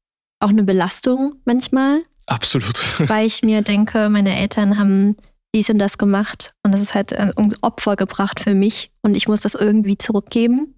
auch 0.41 0.51
eine 0.51 0.65
Belastung 0.65 1.37
manchmal. 1.45 2.03
Absolut. 2.27 2.79
Weil 3.09 3.27
ich 3.27 3.43
mir 3.43 3.63
denke, 3.63 4.09
meine 4.09 4.37
Eltern 4.37 4.79
haben 4.79 5.17
dies 5.55 5.71
und 5.71 5.79
das 5.79 5.99
gemacht 5.99 6.55
und 6.65 6.73
das 6.73 6.81
ist 6.81 6.95
halt 6.95 7.13
ein 7.13 7.55
Opfer 7.63 7.97
gebracht 7.97 8.41
für 8.41 8.55
mich 8.55 8.93
und 9.03 9.15
ich 9.15 9.29
muss 9.29 9.41
das 9.41 9.55
irgendwie 9.55 9.97
zurückgeben. 9.97 10.75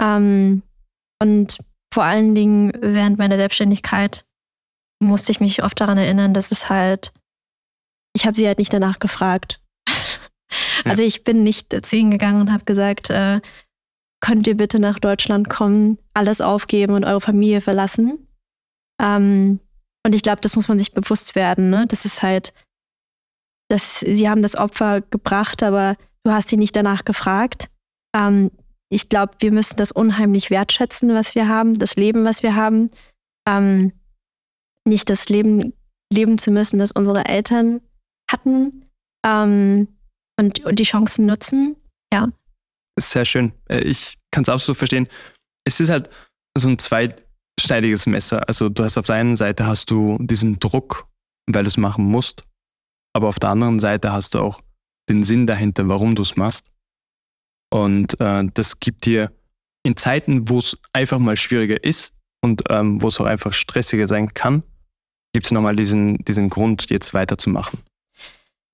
Ähm, 0.00 0.62
und 1.22 1.58
vor 1.92 2.04
allen 2.04 2.34
Dingen 2.34 2.72
während 2.80 3.18
meiner 3.18 3.36
Selbstständigkeit 3.36 4.24
musste 5.02 5.32
ich 5.32 5.40
mich 5.40 5.62
oft 5.62 5.80
daran 5.80 5.98
erinnern, 5.98 6.34
dass 6.34 6.50
es 6.50 6.68
halt 6.68 7.12
ich 8.16 8.24
habe 8.24 8.36
sie 8.36 8.46
halt 8.46 8.58
nicht 8.58 8.72
danach 8.72 8.98
gefragt. 8.98 9.60
also 10.84 11.02
ich 11.02 11.22
bin 11.22 11.42
nicht 11.42 11.74
zu 11.84 11.96
ihnen 11.96 12.10
gegangen 12.10 12.40
und 12.40 12.52
habe 12.52 12.64
gesagt, 12.64 13.10
äh, 13.10 13.40
könnt 14.20 14.46
ihr 14.46 14.56
bitte 14.56 14.78
nach 14.80 14.98
Deutschland 14.98 15.48
kommen, 15.50 15.98
alles 16.14 16.40
aufgeben 16.40 16.94
und 16.94 17.04
eure 17.04 17.20
Familie 17.20 17.60
verlassen. 17.60 18.26
Ähm, 19.00 19.60
und 20.04 20.14
ich 20.14 20.22
glaube, 20.22 20.40
das 20.40 20.56
muss 20.56 20.68
man 20.68 20.78
sich 20.78 20.92
bewusst 20.92 21.34
werden. 21.34 21.68
Ne? 21.68 21.86
Das 21.86 22.04
ist 22.06 22.22
halt, 22.22 22.54
dass 23.68 24.00
sie 24.00 24.28
haben 24.28 24.42
das 24.42 24.56
Opfer 24.56 25.00
gebracht, 25.00 25.62
aber 25.62 25.96
du 26.24 26.32
hast 26.32 26.48
sie 26.48 26.56
nicht 26.56 26.76
danach 26.76 27.04
gefragt. 27.04 27.68
Ähm, 28.14 28.50
ich 28.88 29.08
glaube, 29.08 29.34
wir 29.40 29.52
müssen 29.52 29.76
das 29.76 29.92
unheimlich 29.92 30.50
wertschätzen, 30.50 31.12
was 31.12 31.34
wir 31.34 31.48
haben, 31.48 31.78
das 31.78 31.96
Leben, 31.96 32.24
was 32.24 32.42
wir 32.42 32.54
haben. 32.54 32.90
Ähm, 33.48 33.92
nicht 34.84 35.10
das 35.10 35.28
Leben 35.28 35.72
leben 36.12 36.38
zu 36.38 36.50
müssen, 36.50 36.78
das 36.78 36.92
unsere 36.92 37.24
Eltern 37.24 37.80
hatten 38.30 38.86
ähm, 39.24 39.88
und, 40.38 40.64
und 40.64 40.78
die 40.78 40.84
Chancen 40.84 41.26
nutzen. 41.26 41.76
Ja. 42.12 42.30
Sehr 42.98 43.24
schön. 43.24 43.52
Äh, 43.68 43.80
ich 43.80 44.16
kann 44.30 44.42
es 44.42 44.48
absolut 44.48 44.78
verstehen. 44.78 45.08
Es 45.64 45.80
ist 45.80 45.90
halt 45.90 46.08
so 46.56 46.68
ein 46.68 46.78
zweischneidiges 46.78 48.06
Messer. 48.06 48.48
Also 48.48 48.68
du 48.68 48.84
hast 48.84 48.96
auf 48.96 49.06
der 49.06 49.16
einen 49.16 49.36
Seite 49.36 49.66
hast 49.66 49.90
du 49.90 50.16
diesen 50.20 50.58
Druck, 50.60 51.08
weil 51.50 51.64
du 51.64 51.68
es 51.68 51.76
machen 51.76 52.04
musst, 52.04 52.44
aber 53.16 53.28
auf 53.28 53.38
der 53.38 53.48
anderen 53.48 53.78
Seite 53.78 54.12
hast 54.12 54.34
du 54.34 54.40
auch 54.40 54.60
den 55.08 55.22
Sinn 55.22 55.46
dahinter, 55.46 55.88
warum 55.88 56.14
du 56.14 56.22
es 56.22 56.36
machst. 56.36 56.66
Und 57.72 58.20
äh, 58.20 58.44
das 58.52 58.78
gibt 58.78 59.06
dir 59.06 59.32
in 59.82 59.96
Zeiten, 59.96 60.50
wo 60.50 60.58
es 60.58 60.76
einfach 60.92 61.18
mal 61.18 61.36
schwieriger 61.36 61.82
ist 61.82 62.12
und 62.42 62.64
ähm, 62.68 63.00
wo 63.00 63.08
es 63.08 63.18
auch 63.18 63.24
einfach 63.24 63.54
stressiger 63.54 64.06
sein 64.06 64.34
kann, 64.34 64.62
gibt 65.32 65.46
es 65.46 65.52
nochmal 65.52 65.76
diesen, 65.76 66.18
diesen 66.26 66.50
Grund, 66.50 66.90
jetzt 66.90 67.14
weiterzumachen. 67.14 67.78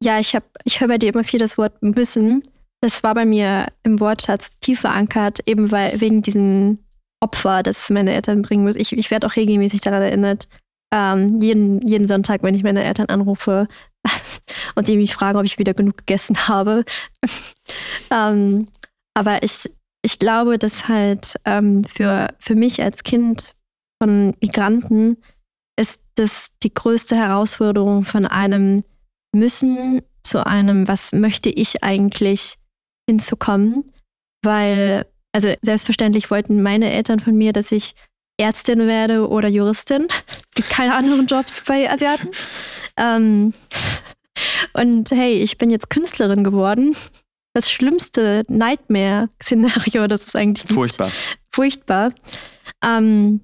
Ja, 0.02 0.18
ich, 0.18 0.36
ich 0.64 0.80
höre 0.80 0.88
bei 0.88 0.98
dir 0.98 1.10
immer 1.10 1.22
viel 1.22 1.38
das 1.38 1.56
Wort 1.56 1.80
müssen. 1.80 2.42
Das 2.80 3.04
war 3.04 3.14
bei 3.14 3.24
mir 3.24 3.68
im 3.84 4.00
Wortschatz 4.00 4.50
tief 4.58 4.80
verankert, 4.80 5.38
eben 5.46 5.70
weil 5.70 6.00
wegen 6.00 6.20
diesem 6.22 6.78
Opfer, 7.20 7.62
das 7.62 7.88
meine 7.90 8.12
Eltern 8.12 8.42
bringen 8.42 8.64
müssen. 8.64 8.80
Ich, 8.80 8.92
ich 8.92 9.10
werde 9.12 9.28
auch 9.28 9.36
regelmäßig 9.36 9.82
daran 9.82 10.02
erinnert, 10.02 10.48
ähm, 10.92 11.38
jeden, 11.40 11.80
jeden 11.86 12.08
Sonntag, 12.08 12.42
wenn 12.42 12.56
ich 12.56 12.64
meine 12.64 12.82
Eltern 12.82 13.06
anrufe 13.06 13.68
und 14.74 14.88
die 14.88 14.96
mich 14.96 15.14
fragen, 15.14 15.38
ob 15.38 15.44
ich 15.44 15.58
wieder 15.58 15.74
genug 15.74 15.98
gegessen 15.98 16.48
habe. 16.48 16.84
ähm, 18.10 18.68
aber 19.14 19.42
ich, 19.42 19.70
ich 20.02 20.18
glaube, 20.18 20.58
dass 20.58 20.88
halt 20.88 21.36
ähm, 21.44 21.84
für, 21.84 22.34
für 22.38 22.54
mich 22.54 22.82
als 22.82 23.02
Kind 23.02 23.52
von 24.02 24.34
Migranten 24.40 25.16
ist 25.78 26.00
das 26.16 26.48
die 26.62 26.74
größte 26.74 27.16
Herausforderung 27.16 28.04
von 28.04 28.26
einem 28.26 28.82
Müssen 29.34 30.02
zu 30.22 30.46
einem, 30.46 30.88
was 30.88 31.12
möchte 31.12 31.50
ich 31.50 31.82
eigentlich 31.82 32.58
hinzukommen. 33.08 33.92
Weil, 34.44 35.06
also 35.32 35.54
selbstverständlich 35.62 36.30
wollten 36.30 36.62
meine 36.62 36.90
Eltern 36.90 37.20
von 37.20 37.36
mir, 37.36 37.52
dass 37.52 37.72
ich 37.72 37.94
Ärztin 38.38 38.86
werde 38.86 39.28
oder 39.28 39.48
Juristin. 39.48 40.08
Es 40.54 40.56
gibt 40.56 40.68
keine 40.68 40.94
anderen 40.94 41.26
Jobs 41.26 41.62
bei 41.66 41.90
Asiaten. 41.90 42.28
Ähm, 42.98 43.54
und 44.74 45.10
hey, 45.10 45.34
ich 45.34 45.58
bin 45.58 45.70
jetzt 45.70 45.90
Künstlerin 45.90 46.44
geworden 46.44 46.96
das 47.54 47.70
schlimmste 47.70 48.44
Nightmare-Szenario, 48.48 50.06
das 50.08 50.22
ist 50.22 50.36
eigentlich 50.36 50.66
gibt. 50.66 50.74
Furchtbar. 50.74 51.10
Furchtbar. 51.54 52.12
Ähm, 52.82 53.40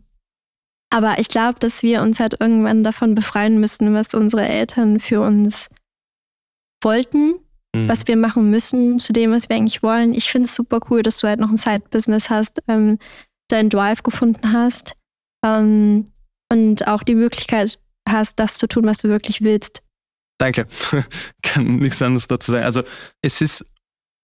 aber 0.91 1.19
ich 1.19 1.29
glaube, 1.29 1.59
dass 1.59 1.83
wir 1.83 2.01
uns 2.01 2.19
halt 2.19 2.41
irgendwann 2.41 2.83
davon 2.83 3.15
befreien 3.15 3.61
müssen, 3.61 3.93
was 3.93 4.15
unsere 4.15 4.49
Eltern 4.49 4.99
für 4.99 5.21
uns 5.21 5.69
wollten, 6.83 7.35
mhm. 7.75 7.89
was 7.89 8.07
wir 8.07 8.17
machen 8.17 8.51
müssen, 8.51 8.99
zu 8.99 9.13
dem, 9.13 9.33
was 9.33 9.49
wir 9.49 9.57
eigentlich 9.57 9.83
wollen. 9.83 10.15
Ich 10.15 10.31
finde 10.31 10.47
es 10.47 10.55
super 10.55 10.81
cool, 10.89 11.03
dass 11.03 11.19
du 11.19 11.29
halt 11.29 11.41
noch 11.41 11.51
ein 11.51 11.59
Side-Business 11.59 12.31
hast, 12.31 12.63
ähm, 12.69 12.99
deinen 13.49 13.69
Drive 13.69 14.03
gefunden 14.03 14.53
hast 14.53 14.95
ähm, 15.45 16.11
und 16.51 16.87
auch 16.87 17.03
die 17.03 17.15
Möglichkeit 17.15 17.79
hast, 18.09 18.41
das 18.41 18.57
zu 18.57 18.67
tun, 18.67 18.87
was 18.87 18.99
du 18.99 19.09
wirklich 19.09 19.43
willst. 19.43 19.83
Danke. 20.39 20.67
Kann 21.43 21.77
nichts 21.77 22.01
anderes 22.01 22.29
dazu 22.29 22.53
sagen. 22.53 22.65
Also 22.65 22.83
es 23.23 23.41
ist 23.41 23.65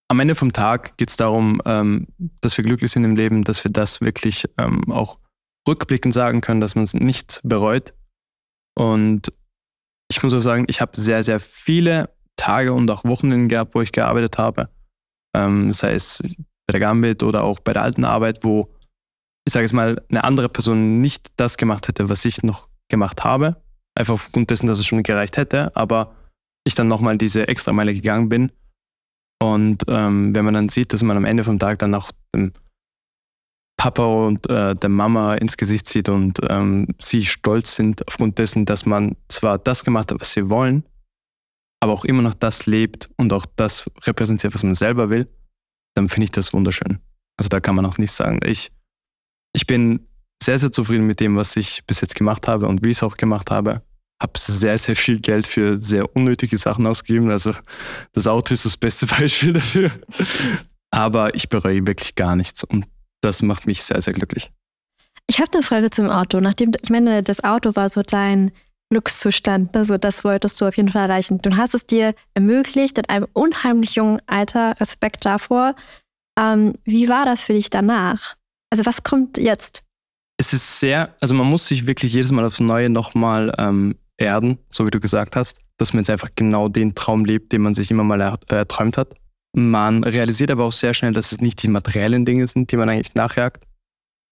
am 0.08 0.20
Ende 0.20 0.34
vom 0.34 0.52
Tag 0.52 0.96
geht 0.96 1.10
es 1.10 1.16
darum, 1.16 1.60
ähm, 1.64 2.06
dass 2.40 2.56
wir 2.56 2.64
glücklich 2.64 2.92
sind 2.92 3.04
im 3.04 3.16
Leben, 3.16 3.42
dass 3.42 3.64
wir 3.64 3.70
das 3.70 4.00
wirklich 4.00 4.44
ähm, 4.58 4.90
auch 4.92 5.18
rückblickend 5.66 6.14
sagen 6.14 6.40
können, 6.40 6.60
dass 6.60 6.74
man 6.74 6.84
es 6.84 6.94
nicht 6.94 7.40
bereut. 7.42 7.94
Und 8.78 9.32
ich 10.10 10.22
muss 10.22 10.34
auch 10.34 10.40
sagen, 10.40 10.66
ich 10.68 10.80
habe 10.80 11.00
sehr, 11.00 11.22
sehr 11.22 11.40
viele 11.40 12.10
Tage 12.36 12.72
und 12.72 12.90
auch 12.90 13.04
Wochenenden 13.04 13.48
gehabt, 13.48 13.74
wo 13.74 13.80
ich 13.80 13.92
gearbeitet 13.92 14.38
habe. 14.38 14.68
Ähm, 15.34 15.72
sei 15.72 15.94
es 15.94 16.22
bei 16.66 16.72
der 16.72 16.80
Gambit 16.80 17.22
oder 17.22 17.42
auch 17.42 17.60
bei 17.60 17.72
der 17.72 17.82
alten 17.82 18.04
Arbeit, 18.04 18.44
wo 18.44 18.74
ich 19.46 19.52
sage 19.52 19.66
es 19.66 19.72
mal, 19.72 20.02
eine 20.08 20.24
andere 20.24 20.48
Person 20.48 21.00
nicht 21.00 21.28
das 21.36 21.56
gemacht 21.56 21.88
hätte, 21.88 22.08
was 22.08 22.24
ich 22.24 22.42
noch 22.42 22.68
gemacht 22.88 23.24
habe. 23.24 23.62
Einfach 23.96 24.14
aufgrund 24.14 24.50
dessen, 24.50 24.66
dass 24.66 24.78
es 24.78 24.86
schon 24.86 25.02
gereicht 25.02 25.36
hätte, 25.36 25.74
aber 25.76 26.14
ich 26.66 26.74
dann 26.74 26.88
nochmal 26.88 27.18
diese 27.18 27.46
extra 27.48 27.72
Meile 27.72 27.94
gegangen 27.94 28.28
bin 28.28 28.50
und 29.44 29.84
ähm, 29.88 30.34
wenn 30.34 30.44
man 30.44 30.54
dann 30.54 30.68
sieht, 30.68 30.92
dass 30.92 31.02
man 31.02 31.16
am 31.16 31.24
Ende 31.24 31.44
vom 31.44 31.58
Tag 31.58 31.78
dann 31.78 31.94
auch 31.94 32.10
dem 32.34 32.52
Papa 33.76 34.04
und 34.04 34.48
äh, 34.48 34.74
der 34.74 34.88
Mama 34.88 35.34
ins 35.34 35.56
Gesicht 35.56 35.86
sieht 35.86 36.08
und 36.08 36.38
ähm, 36.48 36.88
sie 36.98 37.26
stolz 37.26 37.74
sind 37.74 38.06
aufgrund 38.08 38.38
dessen, 38.38 38.64
dass 38.64 38.86
man 38.86 39.16
zwar 39.28 39.58
das 39.58 39.84
gemacht 39.84 40.10
hat, 40.10 40.20
was 40.20 40.32
sie 40.32 40.48
wollen, 40.48 40.84
aber 41.82 41.92
auch 41.92 42.04
immer 42.04 42.22
noch 42.22 42.34
das 42.34 42.66
lebt 42.66 43.10
und 43.16 43.32
auch 43.32 43.44
das 43.56 43.84
repräsentiert, 44.02 44.54
was 44.54 44.62
man 44.62 44.74
selber 44.74 45.10
will, 45.10 45.28
dann 45.94 46.08
finde 46.08 46.24
ich 46.24 46.30
das 46.30 46.52
wunderschön. 46.52 47.00
Also 47.36 47.48
da 47.48 47.60
kann 47.60 47.74
man 47.74 47.84
auch 47.84 47.98
nichts 47.98 48.16
sagen. 48.16 48.40
Ich, 48.44 48.70
ich 49.52 49.66
bin 49.66 50.06
sehr, 50.42 50.58
sehr 50.58 50.72
zufrieden 50.72 51.06
mit 51.06 51.20
dem, 51.20 51.36
was 51.36 51.56
ich 51.56 51.84
bis 51.86 52.00
jetzt 52.00 52.14
gemacht 52.14 52.48
habe 52.48 52.66
und 52.66 52.84
wie 52.84 52.90
ich 52.90 52.98
es 52.98 53.02
auch 53.02 53.16
gemacht 53.16 53.50
habe 53.50 53.82
habe 54.24 54.38
sehr, 54.38 54.78
sehr 54.78 54.96
viel 54.96 55.20
Geld 55.20 55.46
für 55.46 55.80
sehr 55.80 56.14
unnötige 56.16 56.58
Sachen 56.58 56.86
ausgegeben. 56.86 57.30
Also 57.30 57.54
das 58.12 58.26
Auto 58.26 58.54
ist 58.54 58.64
das 58.64 58.76
beste 58.76 59.06
Beispiel 59.18 59.52
dafür. 59.52 59.90
Aber 60.90 61.34
ich 61.34 61.48
bereue 61.48 61.86
wirklich 61.86 62.14
gar 62.14 62.36
nichts 62.36 62.64
und 62.64 62.86
das 63.20 63.42
macht 63.42 63.66
mich 63.66 63.82
sehr, 63.82 64.00
sehr 64.00 64.12
glücklich. 64.12 64.50
Ich 65.26 65.40
habe 65.40 65.50
eine 65.54 65.62
Frage 65.62 65.90
zum 65.90 66.10
Auto. 66.10 66.40
Nachdem, 66.40 66.72
ich 66.82 66.90
meine, 66.90 67.22
das 67.22 67.42
Auto 67.42 67.74
war 67.74 67.88
so 67.88 68.02
dein 68.02 68.52
Glückszustand, 68.90 69.74
also 69.76 69.96
das 69.96 70.24
wolltest 70.24 70.60
du 70.60 70.66
auf 70.66 70.76
jeden 70.76 70.90
Fall 70.90 71.08
erreichen. 71.08 71.40
Du 71.40 71.56
hast 71.56 71.74
es 71.74 71.86
dir 71.86 72.14
ermöglicht 72.34 72.98
in 72.98 73.08
einem 73.08 73.26
unheimlich 73.32 73.94
jungen 73.94 74.20
Alter, 74.26 74.78
Respekt 74.78 75.24
davor. 75.24 75.74
Ähm, 76.38 76.74
wie 76.84 77.08
war 77.08 77.24
das 77.24 77.42
für 77.42 77.54
dich 77.54 77.70
danach? 77.70 78.36
Also 78.70 78.84
was 78.84 79.02
kommt 79.02 79.38
jetzt? 79.38 79.83
Es 80.44 80.52
ist 80.52 80.78
sehr, 80.78 81.14
also 81.20 81.32
man 81.32 81.46
muss 81.46 81.66
sich 81.68 81.86
wirklich 81.86 82.12
jedes 82.12 82.30
Mal 82.30 82.44
aufs 82.44 82.60
Neue 82.60 82.90
nochmal 82.90 83.54
ähm, 83.56 83.94
erden, 84.18 84.58
so 84.68 84.84
wie 84.84 84.90
du 84.90 85.00
gesagt 85.00 85.36
hast, 85.36 85.56
dass 85.78 85.94
man 85.94 86.02
jetzt 86.02 86.10
einfach 86.10 86.28
genau 86.36 86.68
den 86.68 86.94
Traum 86.94 87.24
lebt, 87.24 87.50
den 87.52 87.62
man 87.62 87.72
sich 87.72 87.90
immer 87.90 88.04
mal 88.04 88.20
er 88.20 88.38
erträumt 88.50 88.98
hat. 88.98 89.14
Man 89.56 90.04
realisiert 90.04 90.50
aber 90.50 90.66
auch 90.66 90.74
sehr 90.74 90.92
schnell, 90.92 91.14
dass 91.14 91.32
es 91.32 91.40
nicht 91.40 91.62
die 91.62 91.68
materiellen 91.68 92.26
Dinge 92.26 92.46
sind, 92.46 92.70
die 92.70 92.76
man 92.76 92.90
eigentlich 92.90 93.14
nachjagt, 93.14 93.64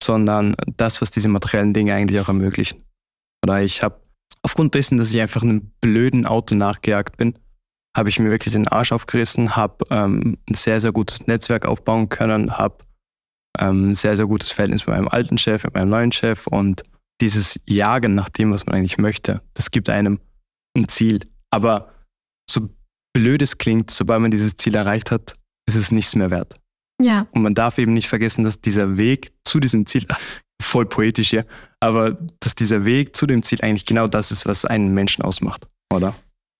sondern 0.04 0.54
das, 0.76 1.00
was 1.00 1.10
diese 1.10 1.30
materiellen 1.30 1.72
Dinge 1.72 1.94
eigentlich 1.94 2.20
auch 2.20 2.28
ermöglichen. 2.28 2.82
Oder 3.42 3.62
ich 3.62 3.82
habe 3.82 3.98
aufgrund 4.42 4.74
dessen, 4.74 4.98
dass 4.98 5.14
ich 5.14 5.20
einfach 5.22 5.40
einem 5.40 5.72
blöden 5.80 6.26
Auto 6.26 6.54
nachgejagt 6.54 7.16
bin, 7.16 7.38
habe 7.96 8.10
ich 8.10 8.18
mir 8.18 8.30
wirklich 8.30 8.52
den 8.52 8.68
Arsch 8.68 8.92
aufgerissen, 8.92 9.56
habe 9.56 9.82
ähm, 9.88 10.36
ein 10.46 10.54
sehr, 10.56 10.78
sehr 10.78 10.92
gutes 10.92 11.26
Netzwerk 11.26 11.64
aufbauen 11.64 12.10
können, 12.10 12.58
habe 12.58 12.84
ähm, 13.58 13.90
ein 13.90 13.94
sehr, 13.94 14.16
sehr 14.16 14.26
gutes 14.26 14.50
Verhältnis 14.50 14.86
mit 14.86 14.96
meinem 14.96 15.08
alten 15.08 15.38
Chef, 15.38 15.64
mit 15.64 15.74
meinem 15.74 15.90
neuen 15.90 16.12
Chef 16.12 16.46
und 16.46 16.82
dieses 17.20 17.60
Jagen 17.66 18.14
nach 18.14 18.28
dem, 18.28 18.52
was 18.52 18.66
man 18.66 18.74
eigentlich 18.74 18.98
möchte, 18.98 19.42
das 19.54 19.70
gibt 19.70 19.88
einem 19.88 20.18
ein 20.76 20.88
Ziel. 20.88 21.20
Aber 21.50 21.92
so 22.50 22.68
blöd 23.12 23.42
es 23.42 23.58
klingt, 23.58 23.90
sobald 23.90 24.20
man 24.20 24.30
dieses 24.30 24.56
Ziel 24.56 24.74
erreicht 24.74 25.10
hat, 25.10 25.34
ist 25.68 25.76
es 25.76 25.92
nichts 25.92 26.14
mehr 26.14 26.30
wert. 26.30 26.54
Ja. 27.00 27.26
Und 27.32 27.42
man 27.42 27.54
darf 27.54 27.78
eben 27.78 27.92
nicht 27.92 28.08
vergessen, 28.08 28.42
dass 28.42 28.60
dieser 28.60 28.96
Weg 28.96 29.32
zu 29.44 29.60
diesem 29.60 29.86
Ziel, 29.86 30.06
voll 30.62 30.86
poetisch 30.86 31.30
hier, 31.30 31.46
aber 31.80 32.16
dass 32.40 32.54
dieser 32.54 32.84
Weg 32.84 33.16
zu 33.16 33.26
dem 33.26 33.42
Ziel 33.42 33.60
eigentlich 33.62 33.86
genau 33.86 34.06
das 34.06 34.30
ist, 34.30 34.46
was 34.46 34.64
einen 34.64 34.94
Menschen 34.94 35.22
ausmacht, 35.22 35.68
oder? 35.92 36.14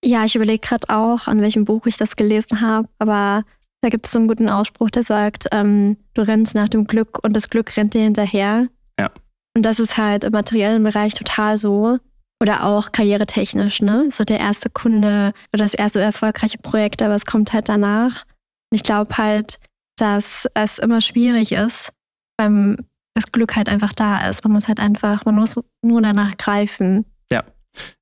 Ja, 0.05 0.25
ich 0.25 0.35
überlege 0.35 0.59
gerade 0.59 0.89
auch, 0.89 1.29
an 1.29 1.41
welchem 1.41 1.65
Buch 1.65 1.87
ich 1.87 1.97
das 1.97 2.17
gelesen 2.17 2.61
habe, 2.61 2.89
aber 2.99 3.45
da 3.83 3.89
gibt 3.89 4.07
es 4.07 4.13
so 4.13 4.19
einen 4.19 4.29
guten 4.29 4.49
Ausspruch, 4.49 4.91
der 4.91 5.03
sagt, 5.03 5.49
ähm, 5.51 5.97
du 6.15 6.23
rennst 6.23 6.55
nach 6.55 6.69
dem 6.69 6.87
Glück 6.87 7.23
und 7.25 7.35
das 7.35 7.51
Glück 7.51 7.77
rennt 7.77 7.95
dir 7.95 8.03
hinterher. 8.03 8.69
Ja. 8.99 9.11
Und 9.57 9.67
das 9.67 9.81
ist 9.81 9.97
halt 9.97 10.25
im 10.25 10.33
materiellen 10.33 10.83
Bereich 10.83 11.15
total 11.15 11.57
so. 11.57 11.99
Oder 12.41 12.65
auch 12.65 12.91
karrieretechnisch, 12.91 13.83
ne? 13.83 14.09
So 14.11 14.25
der 14.25 14.41
erste 14.41 14.69
Kunde 14.69 15.33
oder 15.53 15.63
das 15.63 15.75
erste 15.75 16.01
erfolgreiche 16.01 16.59
Projekt, 16.59 17.01
aber 17.01 17.15
es 17.15 17.27
kommt 17.27 17.53
halt 17.53 17.69
danach. 17.69 18.25
Und 18.71 18.77
ich 18.77 18.83
glaube 18.83 19.17
halt, 19.17 19.61
dass 19.97 20.49
es 20.55 20.79
immer 20.79 21.01
schwierig 21.01 21.53
ist, 21.53 21.93
beim 22.37 22.79
das 23.15 23.31
Glück 23.31 23.55
halt 23.55 23.69
einfach 23.69 23.93
da 23.93 24.29
ist. 24.29 24.43
Man 24.43 24.53
muss 24.53 24.69
halt 24.69 24.81
einfach, 24.81 25.25
man 25.25 25.35
muss 25.35 25.61
nur 25.83 26.03
danach 26.03 26.37
greifen. 26.37 27.05
Ja. 27.31 27.45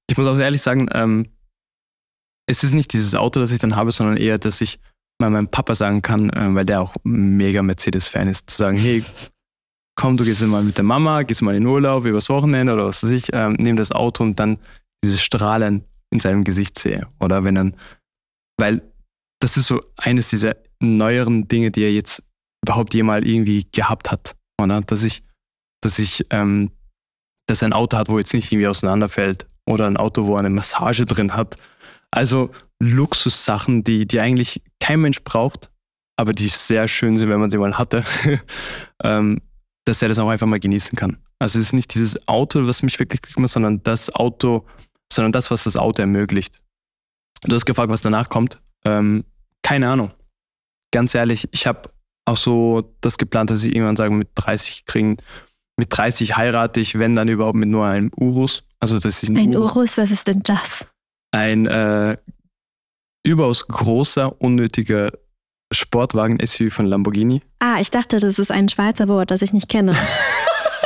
Ich 0.09 0.17
muss 0.17 0.27
auch 0.27 0.39
ehrlich 0.39 0.63
sagen, 0.63 0.89
ähm, 0.93 1.27
es 2.47 2.65
ist 2.65 2.73
nicht 2.73 2.93
dieses 2.93 3.15
Auto, 3.15 3.41
das 3.41 3.53
ich 3.53 3.59
dann 3.59 3.77
habe, 3.77 3.93
sondern 3.93 4.17
eher, 4.17 4.39
dass 4.39 4.61
ich 4.61 4.79
mal 5.21 5.31
meinem 5.31 5.49
Papa 5.49 5.75
sagen 5.75 6.03
kann, 6.03 6.31
äh, 6.31 6.55
weil 6.55 6.67
der 6.67 6.81
auch 6.81 6.95
mega 7.05 7.63
Mercedes-Fan 7.63 8.29
ist, 8.29 8.51
zu 8.51 8.57
sagen, 8.57 8.77
hey, 8.77 9.05
komm, 9.97 10.17
du 10.17 10.25
gehst 10.25 10.43
mal 10.43 10.63
mit 10.63 10.79
der 10.79 10.85
Mama, 10.85 11.23
gehst 11.23 11.43
mal 11.43 11.55
in 11.55 11.67
Urlaub 11.67 12.05
übers 12.07 12.29
Wochenende 12.29 12.73
oder 12.73 12.87
was 12.87 13.03
weiß 13.03 13.11
ich, 13.11 13.29
ähm, 13.33 13.55
nimm 13.59 13.77
das 13.77 13.93
Auto 13.93 14.25
und 14.25 14.39
dann 14.41 14.59
dieses 15.05 15.23
Strahlen 15.23 15.85
in 16.11 16.21
seinem 16.21 16.45
Gesicht 16.45 16.79
sehe. 16.79 17.07
Oder 17.21 17.45
wenn 17.45 17.55
dann, 17.55 17.77
weil 18.59 18.83
das 19.41 19.57
ist 19.57 19.67
so 19.67 19.81
eines 19.97 20.29
dieser 20.29 20.57
neueren 20.81 21.49
Dinge, 21.49 21.71
die 21.71 21.83
er 21.83 21.93
jetzt 21.93 22.23
überhaupt 22.65 22.95
jemals 22.95 23.25
irgendwie 23.25 23.67
gehabt 23.73 24.11
hat. 24.11 24.37
Oder? 24.61 24.81
Dass 24.83 25.03
ich, 25.03 25.23
dass 25.83 25.99
ich, 25.99 26.25
ähm, 26.31 26.71
dass 27.47 27.63
er 27.63 27.69
ein 27.69 27.73
Auto 27.73 27.97
hat, 27.97 28.09
wo 28.09 28.19
jetzt 28.19 28.35
nicht 28.35 28.53
irgendwie 28.53 28.69
auseinanderfällt. 28.69 29.47
Oder 29.67 29.87
ein 29.87 29.97
Auto, 29.97 30.27
wo 30.27 30.35
er 30.35 30.41
eine 30.41 30.51
Massage 30.51 31.07
drin 31.07 31.35
hat. 31.35 31.57
Also 32.11 32.51
Luxussachen, 32.81 33.85
die, 33.85 34.07
die 34.07 34.21
eigentlich 34.21 34.63
kein 34.81 35.01
Mensch 35.01 35.23
braucht, 35.23 35.71
aber 36.17 36.33
die 36.33 36.49
sehr 36.49 36.89
schön 36.89 37.17
sind, 37.17 37.29
wenn 37.29 37.41
man 37.41 37.51
sie 37.51 37.59
mal 37.59 37.79
hatte, 37.79 38.05
ähm, 39.05 39.41
dass 39.85 40.03
er 40.03 40.09
das 40.09 40.19
auch 40.19 40.29
einfach 40.29 40.47
mal 40.47 40.61
genießen 40.61 40.97
kann. 40.97 41.19
Also 41.39 41.59
es 41.59 41.67
ist 41.67 41.73
nicht 41.73 41.95
dieses 41.95 42.29
Auto, 42.29 42.67
was 42.67 42.83
mich 42.83 42.99
wirklich 42.99 43.23
glücklich 43.23 43.39
macht, 43.39 43.53
sondern 43.53 43.83
das 43.83 44.15
Auto, 44.15 44.67
sondern 45.13 45.33
das, 45.33 45.51
was 45.51 45.65
das 45.65 45.77
Auto 45.77 46.03
ermöglicht. 46.03 46.61
Du 47.43 47.55
hast 47.55 47.65
gefragt, 47.65 47.91
was 47.91 48.03
danach 48.03 48.29
kommt. 48.29 48.61
Ähm, 48.85 49.25
keine 49.63 49.89
Ahnung. 49.89 50.11
Ganz 50.93 51.15
ehrlich, 51.15 51.49
ich 51.53 51.67
habe 51.67 51.91
auch 52.27 52.37
so 52.37 52.95
das 53.01 53.17
geplant, 53.17 53.51
dass 53.51 53.65
ich 53.65 53.75
irgendwann 53.75 53.97
sage, 53.97 54.13
mit 54.13 54.29
30 54.35 54.85
kriegen, 54.85 55.17
mit 55.77 55.89
30 55.91 56.37
heirate 56.37 56.81
ich, 56.81 56.99
wenn 56.99 57.15
dann 57.15 57.29
überhaupt 57.29 57.57
mit 57.57 57.69
nur 57.69 57.87
einem 57.87 58.11
Urus. 58.17 58.65
Also 58.81 58.99
das 58.99 59.23
ist 59.23 59.31
ein, 59.31 59.37
ein 59.37 59.57
Urus. 59.57 59.71
Urus, 59.71 59.99
was 59.99 60.11
ist 60.11 60.29
denn 60.29 60.43
das? 60.43 60.85
Ein 61.33 61.67
äh, 61.67 62.17
überaus 63.25 63.67
großer, 63.67 64.41
unnötiger 64.41 65.13
Sportwagen-SUV 65.73 66.73
von 66.73 66.87
Lamborghini. 66.87 67.43
Ah, 67.61 67.79
ich 67.81 67.91
dachte, 67.91 68.19
das 68.19 68.39
ist 68.39 68.51
ein 68.51 68.69
Schweizer 68.69 69.09
Wort, 69.09 69.31
das 69.31 69.43
ich 69.43 69.53
nicht 69.53 69.69
kenne. 69.69 69.95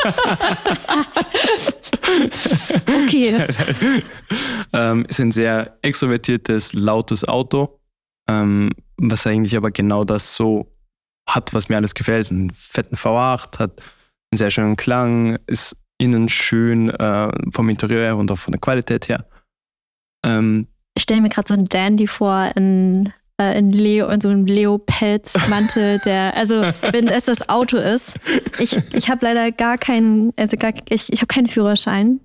okay. 2.86 3.46
ähm, 4.72 5.06
ist 5.08 5.20
ein 5.20 5.32
sehr 5.32 5.78
extrovertiertes, 5.82 6.74
lautes 6.74 7.26
Auto, 7.26 7.80
ähm, 8.28 8.70
was 8.98 9.26
eigentlich 9.26 9.56
aber 9.56 9.70
genau 9.70 10.04
das 10.04 10.34
so 10.34 10.70
hat, 11.26 11.54
was 11.54 11.70
mir 11.70 11.76
alles 11.76 11.94
gefällt. 11.94 12.30
Einen 12.30 12.50
fetten 12.50 12.96
V8, 12.96 13.58
hat 13.58 13.80
einen 14.30 14.36
sehr 14.36 14.50
schönen 14.50 14.76
Klang, 14.76 15.38
ist 15.46 15.74
innen 15.96 16.28
schön 16.28 16.90
äh, 16.90 17.32
vom 17.50 17.70
Interieur 17.70 18.02
her 18.02 18.16
und 18.18 18.30
auch 18.30 18.38
von 18.38 18.52
der 18.52 18.60
Qualität 18.60 19.08
her. 19.08 19.26
Ähm, 20.24 20.66
stelle 21.02 21.20
mir 21.20 21.28
gerade 21.28 21.48
so 21.48 21.54
einen 21.54 21.66
Dandy 21.66 22.06
vor 22.06 22.50
in, 22.56 23.12
äh, 23.40 23.58
in 23.58 23.72
Leo, 23.72 24.08
in 24.08 24.20
so 24.20 24.28
einem 24.28 24.46
Leo-Pelzmantel, 24.46 25.98
der, 26.00 26.36
also 26.36 26.62
wenn 26.92 27.08
es 27.08 27.24
das 27.24 27.48
Auto 27.48 27.76
ist. 27.76 28.14
Ich, 28.58 28.76
ich 28.92 29.10
habe 29.10 29.24
leider 29.24 29.52
gar 29.52 29.78
keinen, 29.78 30.32
also 30.36 30.56
gar, 30.56 30.72
ich, 30.88 31.12
ich 31.12 31.20
habe 31.20 31.26
keinen 31.26 31.48
Führerschein. 31.48 32.20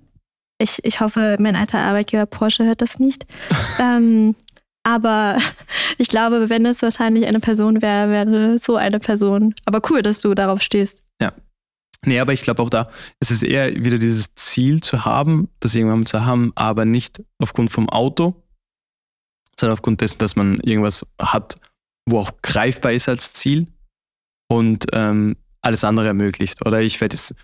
Ich, 0.58 0.84
ich 0.84 1.00
hoffe, 1.00 1.36
mein 1.40 1.56
alter 1.56 1.78
Arbeitgeber 1.78 2.26
Porsche 2.26 2.64
hört 2.64 2.82
das 2.82 2.98
nicht. 2.98 3.26
ähm, 3.80 4.34
aber 4.82 5.38
ich 5.98 6.08
glaube, 6.08 6.48
wenn 6.48 6.64
es 6.64 6.82
wahrscheinlich 6.82 7.26
eine 7.26 7.40
Person 7.40 7.82
wäre, 7.82 8.10
wäre 8.10 8.58
so 8.58 8.76
eine 8.76 8.98
Person. 8.98 9.54
Aber 9.66 9.80
cool, 9.90 10.02
dass 10.02 10.20
du 10.20 10.34
darauf 10.34 10.62
stehst. 10.62 11.02
Ja. 11.20 11.32
Nee, 12.06 12.18
aber 12.18 12.32
ich 12.32 12.42
glaube 12.42 12.62
auch 12.62 12.70
da, 12.70 12.90
es 13.18 13.30
ist 13.30 13.42
eher 13.42 13.84
wieder 13.84 13.98
dieses 13.98 14.34
Ziel 14.34 14.80
zu 14.80 15.04
haben, 15.04 15.48
das 15.60 15.74
irgendwann 15.74 16.06
zu 16.06 16.24
haben, 16.24 16.52
aber 16.54 16.86
nicht 16.86 17.22
aufgrund 17.38 17.70
vom 17.70 17.90
Auto, 17.90 18.42
sondern 19.58 19.74
aufgrund 19.74 20.00
dessen, 20.00 20.18
dass 20.18 20.36
man 20.36 20.60
irgendwas 20.60 21.06
hat, 21.20 21.56
wo 22.08 22.18
auch 22.18 22.32
greifbar 22.42 22.92
ist 22.92 23.08
als 23.08 23.32
Ziel 23.32 23.66
und 24.48 24.86
ähm, 24.92 25.36
alles 25.62 25.84
andere 25.84 26.06
ermöglicht. 26.06 26.64
Oder 26.66 26.80
ich 26.80 27.00
werde 27.00 27.14
jetzt 27.14 27.34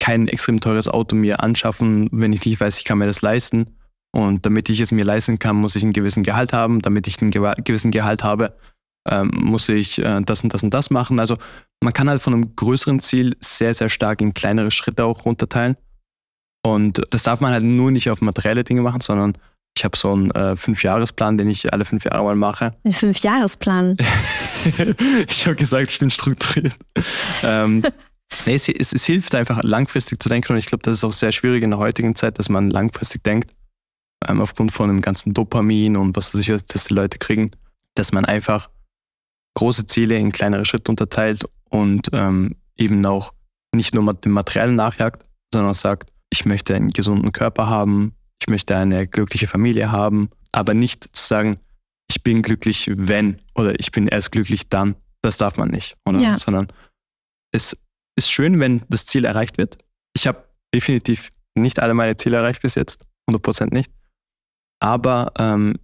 kein 0.00 0.28
extrem 0.28 0.60
teures 0.60 0.88
Auto 0.88 1.16
mir 1.16 1.42
anschaffen, 1.42 2.08
wenn 2.12 2.32
ich 2.32 2.44
nicht 2.44 2.60
weiß, 2.60 2.78
ich 2.78 2.84
kann 2.84 2.98
mir 2.98 3.06
das 3.06 3.22
leisten. 3.22 3.78
Und 4.12 4.46
damit 4.46 4.70
ich 4.70 4.80
es 4.80 4.90
mir 4.90 5.04
leisten 5.04 5.38
kann, 5.38 5.56
muss 5.56 5.76
ich 5.76 5.82
einen 5.82 5.92
gewissen 5.92 6.22
Gehalt 6.22 6.52
haben. 6.52 6.80
Damit 6.80 7.06
ich 7.06 7.20
einen 7.20 7.30
gewissen 7.30 7.90
Gehalt 7.90 8.24
habe, 8.24 8.56
ähm, 9.08 9.30
muss 9.34 9.68
ich 9.68 9.98
äh, 9.98 10.20
das 10.22 10.42
und 10.42 10.54
das 10.54 10.62
und 10.62 10.72
das 10.72 10.90
machen. 10.90 11.20
Also 11.20 11.36
man 11.82 11.92
kann 11.92 12.08
halt 12.08 12.22
von 12.22 12.34
einem 12.34 12.56
größeren 12.56 13.00
Ziel 13.00 13.36
sehr, 13.40 13.74
sehr 13.74 13.88
stark 13.88 14.20
in 14.20 14.34
kleinere 14.34 14.70
Schritte 14.70 15.04
auch 15.04 15.24
runterteilen. 15.24 15.76
Und 16.64 17.02
das 17.10 17.22
darf 17.22 17.40
man 17.40 17.52
halt 17.52 17.64
nur 17.64 17.90
nicht 17.90 18.10
auf 18.10 18.20
materielle 18.20 18.64
Dinge 18.64 18.82
machen, 18.82 19.00
sondern 19.00 19.34
ich 19.78 19.84
habe 19.84 19.96
so 19.96 20.12
einen 20.12 20.30
äh, 20.32 20.56
Fünfjahresplan, 20.56 21.38
den 21.38 21.48
ich 21.48 21.72
alle 21.72 21.84
fünf 21.84 22.04
Jahre 22.04 22.24
mal 22.24 22.34
mache. 22.34 22.74
Ein 22.84 22.92
Fünfjahresplan? 22.92 23.96
ich 25.28 25.46
habe 25.46 25.54
gesagt, 25.54 25.92
ich 25.92 25.98
bin 26.00 26.10
strukturiert. 26.10 26.74
ähm, 27.44 27.84
nee, 28.46 28.54
es, 28.54 28.68
es, 28.68 28.92
es, 28.92 29.04
hilft 29.04 29.36
einfach 29.36 29.62
langfristig 29.62 30.20
zu 30.20 30.28
denken 30.28 30.52
und 30.52 30.58
ich 30.58 30.66
glaube, 30.66 30.82
das 30.82 30.96
ist 30.96 31.04
auch 31.04 31.12
sehr 31.12 31.30
schwierig 31.30 31.62
in 31.62 31.70
der 31.70 31.78
heutigen 31.78 32.16
Zeit, 32.16 32.40
dass 32.40 32.48
man 32.48 32.70
langfristig 32.70 33.22
denkt, 33.22 33.52
ähm, 34.26 34.40
aufgrund 34.40 34.72
von 34.72 34.88
dem 34.88 35.00
ganzen 35.00 35.32
Dopamin 35.32 35.96
und 35.96 36.16
was 36.16 36.34
weiß 36.34 36.40
ich, 36.40 36.50
was 36.50 36.64
die 36.66 36.94
Leute 36.94 37.18
kriegen, 37.18 37.52
dass 37.94 38.10
man 38.10 38.24
einfach 38.24 38.68
große 39.54 39.86
Ziele 39.86 40.16
in 40.16 40.32
kleinere 40.32 40.64
Schritte 40.64 40.90
unterteilt 40.90 41.44
und 41.70 42.08
ähm, 42.12 42.56
eben 42.76 43.06
auch 43.06 43.32
nicht 43.72 43.94
nur 43.94 44.12
dem 44.12 44.32
Material 44.32 44.72
nachjagt, 44.72 45.22
sondern 45.54 45.74
sagt, 45.74 46.10
ich 46.30 46.44
möchte 46.44 46.74
einen 46.74 46.88
gesunden 46.88 47.30
Körper 47.30 47.68
haben, 47.68 48.14
ich 48.40 48.48
möchte 48.48 48.76
eine 48.76 49.06
glückliche 49.06 49.46
Familie 49.46 49.90
haben, 49.90 50.30
aber 50.52 50.74
nicht 50.74 51.04
zu 51.16 51.26
sagen, 51.26 51.58
ich 52.10 52.22
bin 52.22 52.42
glücklich, 52.42 52.90
wenn 52.94 53.36
oder 53.54 53.78
ich 53.78 53.90
bin 53.92 54.06
erst 54.06 54.32
glücklich 54.32 54.68
dann. 54.68 54.96
Das 55.22 55.36
darf 55.36 55.56
man 55.56 55.68
nicht, 55.68 55.96
ja. 56.08 56.36
sondern 56.36 56.68
es 57.52 57.76
ist 58.16 58.30
schön, 58.30 58.60
wenn 58.60 58.82
das 58.88 59.04
Ziel 59.04 59.24
erreicht 59.24 59.58
wird. 59.58 59.78
Ich 60.14 60.26
habe 60.26 60.44
definitiv 60.74 61.30
nicht 61.54 61.80
alle 61.80 61.94
meine 61.94 62.16
Ziele 62.16 62.36
erreicht 62.36 62.62
bis 62.62 62.76
jetzt, 62.76 63.04
100% 63.28 63.74
nicht. 63.74 63.92
Aber 64.80 65.32
ähm, 65.38 65.74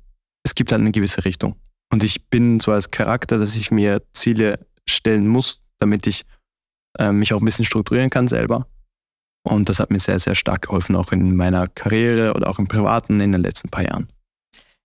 es 0.45 0.55
gibt 0.55 0.73
halt 0.73 0.81
eine 0.81 0.93
gewisse 0.93 1.25
Richtung. 1.25 1.57
Und 1.93 2.05
ich 2.05 2.29
bin 2.29 2.61
so 2.61 2.73
als 2.73 2.91
Charakter, 2.91 3.39
dass 3.39 3.57
ich 3.57 3.71
mir 3.71 4.03
Ziele 4.13 4.67
stellen 4.89 5.27
muss, 5.27 5.61
damit 5.79 6.07
ich 6.07 6.25
äh, 6.99 7.13
mich 7.13 7.33
auch 7.33 7.41
ein 7.41 7.45
bisschen 7.45 7.65
strukturieren 7.65 8.11
kann 8.11 8.29
selber. 8.29 8.67
Und 9.45 9.69
das 9.69 9.79
hat 9.79 9.91
mir 9.91 9.99
sehr, 9.99 10.19
sehr 10.19 10.35
stark 10.35 10.63
geholfen, 10.63 10.97
auch 10.97 11.13
in 11.13 11.37
meiner 11.37 11.67
Karriere 11.67 12.35
oder 12.35 12.49
auch 12.49 12.59
im 12.59 12.67
Privaten 12.67 13.21
in 13.21 13.31
den 13.31 13.43
letzten 13.43 13.69
paar 13.69 13.85
Jahren. 13.85 14.09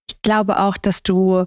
Ich 0.10 0.22
glaube 0.22 0.60
auch, 0.60 0.76
dass 0.78 1.02
du 1.02 1.46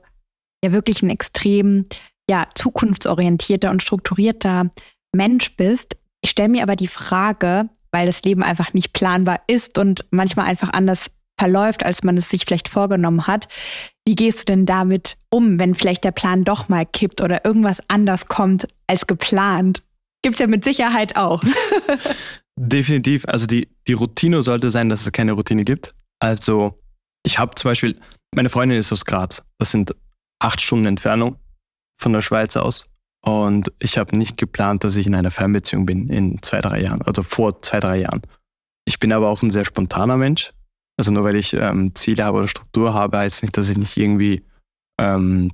ja 0.64 0.72
wirklich 0.72 1.03
ein 1.03 1.11
extrem 1.11 1.87
ja, 2.29 2.46
zukunftsorientierter 2.55 3.70
und 3.70 3.83
strukturierter 3.83 4.70
Mensch 5.14 5.55
bist. 5.57 5.96
Ich 6.22 6.31
stelle 6.31 6.48
mir 6.48 6.62
aber 6.62 6.77
die 6.77 6.88
Frage, 6.88 7.68
weil 7.90 8.07
das 8.07 8.22
Leben 8.22 8.42
einfach 8.42 8.72
nicht 8.72 8.94
planbar 8.94 9.40
ist 9.46 9.77
und 9.77 10.07
manchmal 10.11 10.46
einfach 10.46 10.72
anders 10.72 11.11
verläuft, 11.38 11.85
als 11.85 12.03
man 12.05 12.16
es 12.16 12.31
sich 12.31 12.44
vielleicht 12.44 12.68
vorgenommen 12.68 13.27
hat. 13.27 13.48
Wie 14.07 14.14
gehst 14.14 14.40
du 14.40 14.44
denn 14.46 14.64
damit 14.64 15.16
um, 15.29 15.59
wenn 15.59 15.75
vielleicht 15.75 16.05
der 16.05 16.12
Plan 16.12 16.44
doch 16.44 16.68
mal 16.68 16.87
kippt 16.87 17.20
oder 17.20 17.44
irgendwas 17.44 17.79
anders 17.88 18.27
kommt 18.27 18.68
als 18.87 19.07
geplant? 19.07 19.83
Gibt 20.22 20.37
es 20.37 20.40
ja 20.40 20.46
mit 20.46 20.64
Sicherheit 20.64 21.16
auch. 21.16 21.42
Definitiv. 22.59 23.25
Also 23.27 23.47
die, 23.47 23.69
die 23.87 23.95
Routine 23.95 24.43
sollte 24.43 24.71
sein, 24.71 24.88
dass 24.88 25.07
es 25.07 25.12
keine 25.12 25.33
Routine 25.33 25.65
gibt. 25.65 25.95
Also 26.21 26.79
ich 27.25 27.38
habe 27.38 27.55
zum 27.55 27.71
Beispiel, 27.71 27.99
meine 28.35 28.49
Freundin 28.49 28.79
ist 28.79 28.93
aus 28.93 29.05
Graz. 29.05 29.43
Das 29.59 29.71
sind 29.71 29.95
acht 30.41 30.61
Stunden 30.61 30.87
Entfernung 30.87 31.37
von 31.99 32.12
der 32.12 32.21
Schweiz 32.21 32.57
aus. 32.57 32.87
Und 33.25 33.73
ich 33.79 33.99
habe 33.99 34.17
nicht 34.17 34.37
geplant, 34.37 34.83
dass 34.83 34.97
ich 34.97 35.07
in 35.07 35.15
einer 35.15 35.31
Fernbeziehung 35.31 35.87
bin 35.87 36.09
in 36.09 36.43
zwei, 36.43 36.61
drei 36.61 36.81
Jahren, 36.81 37.03
also 37.03 37.23
vor 37.23 37.62
zwei, 37.62 37.79
drei 37.79 38.01
Jahren. 38.01 38.23
Ich 38.85 38.99
bin 38.99 39.12
aber 39.12 39.29
auch 39.29 39.43
ein 39.43 39.51
sehr 39.51 39.65
spontaner 39.65 40.17
Mensch. 40.17 40.53
Also 40.99 41.12
nur 41.12 41.25
weil 41.25 41.37
ich 41.37 41.55
ähm, 41.55 41.95
Ziele 41.95 42.25
habe 42.25 42.38
oder 42.38 42.49
Struktur 42.49 42.95
habe, 42.95 43.19
heißt 43.19 43.43
nicht, 43.43 43.57
dass 43.57 43.69
ich 43.69 43.79
nicht 43.79 43.97
irgendwie 43.97 44.45
ähm, 45.01 45.53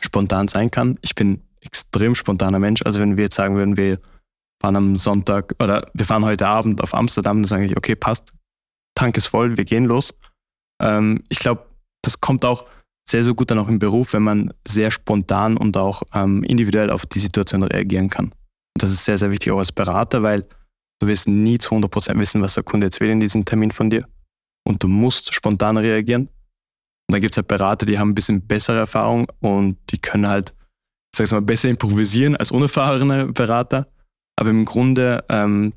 spontan 0.00 0.48
sein 0.48 0.70
kann. 0.70 0.98
Ich 1.02 1.14
bin 1.14 1.42
extrem 1.60 2.14
spontaner 2.14 2.58
Mensch. 2.58 2.82
Also 2.82 2.98
wenn 2.98 3.16
wir 3.16 3.24
jetzt 3.24 3.36
sagen 3.36 3.56
würden, 3.56 3.76
wir 3.76 4.00
fahren 4.62 4.76
am 4.76 4.96
Sonntag 4.96 5.54
oder 5.58 5.90
wir 5.92 6.06
fahren 6.06 6.24
heute 6.24 6.46
Abend 6.46 6.82
auf 6.82 6.94
Amsterdam, 6.94 7.38
dann 7.38 7.44
sage 7.44 7.64
ich, 7.64 7.76
okay, 7.76 7.96
passt, 7.96 8.32
Tank 8.94 9.16
ist 9.16 9.26
voll, 9.26 9.56
wir 9.56 9.64
gehen 9.64 9.84
los. 9.84 10.14
Ähm, 10.80 11.22
ich 11.28 11.40
glaube, 11.40 11.66
das 12.02 12.20
kommt 12.20 12.44
auch 12.44 12.66
sehr, 13.08 13.24
sehr 13.24 13.34
gut 13.34 13.50
dann 13.50 13.58
auch 13.58 13.68
im 13.68 13.80
Beruf, 13.80 14.12
wenn 14.12 14.22
man 14.22 14.54
sehr 14.66 14.90
spontan 14.90 15.56
und 15.56 15.76
auch 15.76 16.02
ähm, 16.14 16.44
individuell 16.44 16.90
auf 16.90 17.04
die 17.06 17.18
Situation 17.18 17.64
reagieren 17.64 18.08
kann. 18.08 18.26
Und 18.26 18.82
das 18.82 18.92
ist 18.92 19.04
sehr, 19.04 19.18
sehr 19.18 19.30
wichtig 19.30 19.52
auch 19.52 19.58
als 19.58 19.72
Berater, 19.72 20.22
weil 20.22 20.46
du 21.00 21.08
wirst 21.08 21.26
nie 21.28 21.58
zu 21.58 21.74
100% 21.74 22.18
wissen, 22.18 22.40
was 22.40 22.54
der 22.54 22.62
Kunde 22.62 22.86
jetzt 22.86 23.00
will 23.00 23.10
in 23.10 23.20
diesem 23.20 23.44
Termin 23.44 23.72
von 23.72 23.90
dir. 23.90 24.06
Und 24.64 24.82
du 24.82 24.88
musst 24.88 25.34
spontan 25.34 25.76
reagieren. 25.76 26.28
Und 27.08 27.14
da 27.14 27.18
gibt 27.18 27.34
es 27.34 27.36
halt 27.36 27.48
Berater, 27.48 27.84
die 27.84 27.98
haben 27.98 28.10
ein 28.10 28.14
bisschen 28.14 28.46
bessere 28.46 28.78
Erfahrung 28.78 29.26
und 29.40 29.78
die 29.90 29.98
können 29.98 30.28
halt, 30.28 30.54
ich 31.12 31.18
sag's 31.18 31.32
mal, 31.32 31.42
besser 31.42 31.68
improvisieren 31.68 32.36
als 32.36 32.52
unerfahrene 32.52 33.32
Berater. 33.32 33.88
Aber 34.42 34.50
im 34.50 34.64
Grunde 34.64 35.24
ähm, 35.28 35.72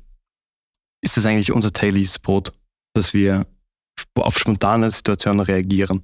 ist 1.00 1.16
das 1.16 1.24
eigentlich 1.24 1.52
unser 1.52 1.72
tägliches 1.72 2.18
Brot, 2.18 2.52
dass 2.94 3.14
wir 3.14 3.46
auf 4.16 4.36
spontane 4.36 4.90
Situationen 4.90 5.38
reagieren. 5.38 6.02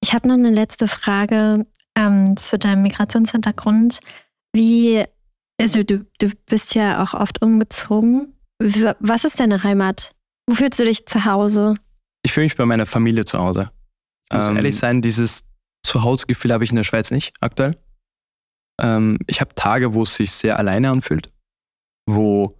Ich 0.00 0.14
habe 0.14 0.28
noch 0.28 0.36
eine 0.36 0.52
letzte 0.52 0.86
Frage 0.86 1.66
ähm, 1.96 2.36
zu 2.36 2.56
deinem 2.56 2.82
Migrationshintergrund. 2.82 3.98
Wie, 4.52 5.02
also 5.60 5.82
du, 5.82 6.06
du 6.20 6.30
bist 6.46 6.76
ja 6.76 7.02
auch 7.02 7.14
oft 7.14 7.42
umgezogen. 7.42 8.38
Was 8.60 9.24
ist 9.24 9.40
deine 9.40 9.64
Heimat? 9.64 10.14
Wo 10.46 10.54
fühlst 10.54 10.78
du 10.78 10.84
dich 10.84 11.06
zu 11.06 11.24
Hause? 11.24 11.74
Ich 12.22 12.32
fühle 12.32 12.46
mich 12.46 12.54
bei 12.54 12.64
meiner 12.64 12.86
Familie 12.86 13.24
zu 13.24 13.40
Hause. 13.40 13.72
Ich 14.30 14.36
muss 14.36 14.46
ähm, 14.46 14.54
ehrlich 14.54 14.76
sein, 14.76 15.02
dieses 15.02 15.40
Zuhausegefühl 15.84 16.52
habe 16.52 16.62
ich 16.62 16.70
in 16.70 16.76
der 16.76 16.84
Schweiz 16.84 17.10
nicht 17.10 17.32
aktuell. 17.40 17.72
Ähm, 18.80 19.18
ich 19.26 19.40
habe 19.40 19.52
Tage, 19.56 19.94
wo 19.94 20.04
es 20.04 20.14
sich 20.14 20.30
sehr 20.30 20.60
alleine 20.60 20.90
anfühlt 20.90 21.33
wo, 22.06 22.58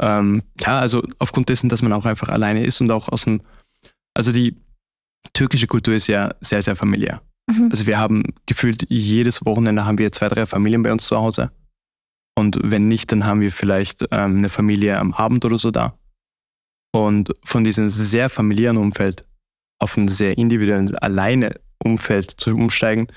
ähm, 0.00 0.42
ja, 0.60 0.78
also 0.78 1.02
aufgrund 1.18 1.48
dessen, 1.48 1.68
dass 1.68 1.82
man 1.82 1.92
auch 1.92 2.06
einfach 2.06 2.28
alleine 2.28 2.64
ist 2.64 2.80
und 2.80 2.90
auch 2.90 3.08
aus 3.08 3.24
dem, 3.24 3.42
also 4.14 4.32
die 4.32 4.56
türkische 5.32 5.66
Kultur 5.66 5.94
ist 5.94 6.06
ja 6.06 6.34
sehr, 6.40 6.62
sehr 6.62 6.76
familiär. 6.76 7.22
Mhm. 7.48 7.68
Also 7.70 7.86
wir 7.86 7.98
haben 7.98 8.22
gefühlt 8.46 8.84
jedes 8.88 9.44
Wochenende 9.44 9.84
haben 9.84 9.98
wir 9.98 10.12
zwei, 10.12 10.28
drei 10.28 10.46
Familien 10.46 10.82
bei 10.82 10.92
uns 10.92 11.06
zu 11.06 11.16
Hause. 11.16 11.50
Und 12.36 12.58
wenn 12.62 12.86
nicht, 12.86 13.10
dann 13.10 13.24
haben 13.24 13.40
wir 13.40 13.50
vielleicht 13.50 14.02
ähm, 14.12 14.38
eine 14.38 14.48
Familie 14.48 14.98
am 14.98 15.12
Abend 15.12 15.44
oder 15.44 15.58
so 15.58 15.70
da. 15.70 15.98
Und 16.94 17.32
von 17.44 17.64
diesem 17.64 17.90
sehr 17.90 18.28
familiären 18.30 18.76
Umfeld 18.76 19.24
auf 19.80 19.96
ein 19.96 20.08
sehr 20.08 20.38
individuelles, 20.38 20.94
alleine 20.94 21.60
Umfeld 21.82 22.30
zu 22.30 22.54
umsteigen, 22.54 23.08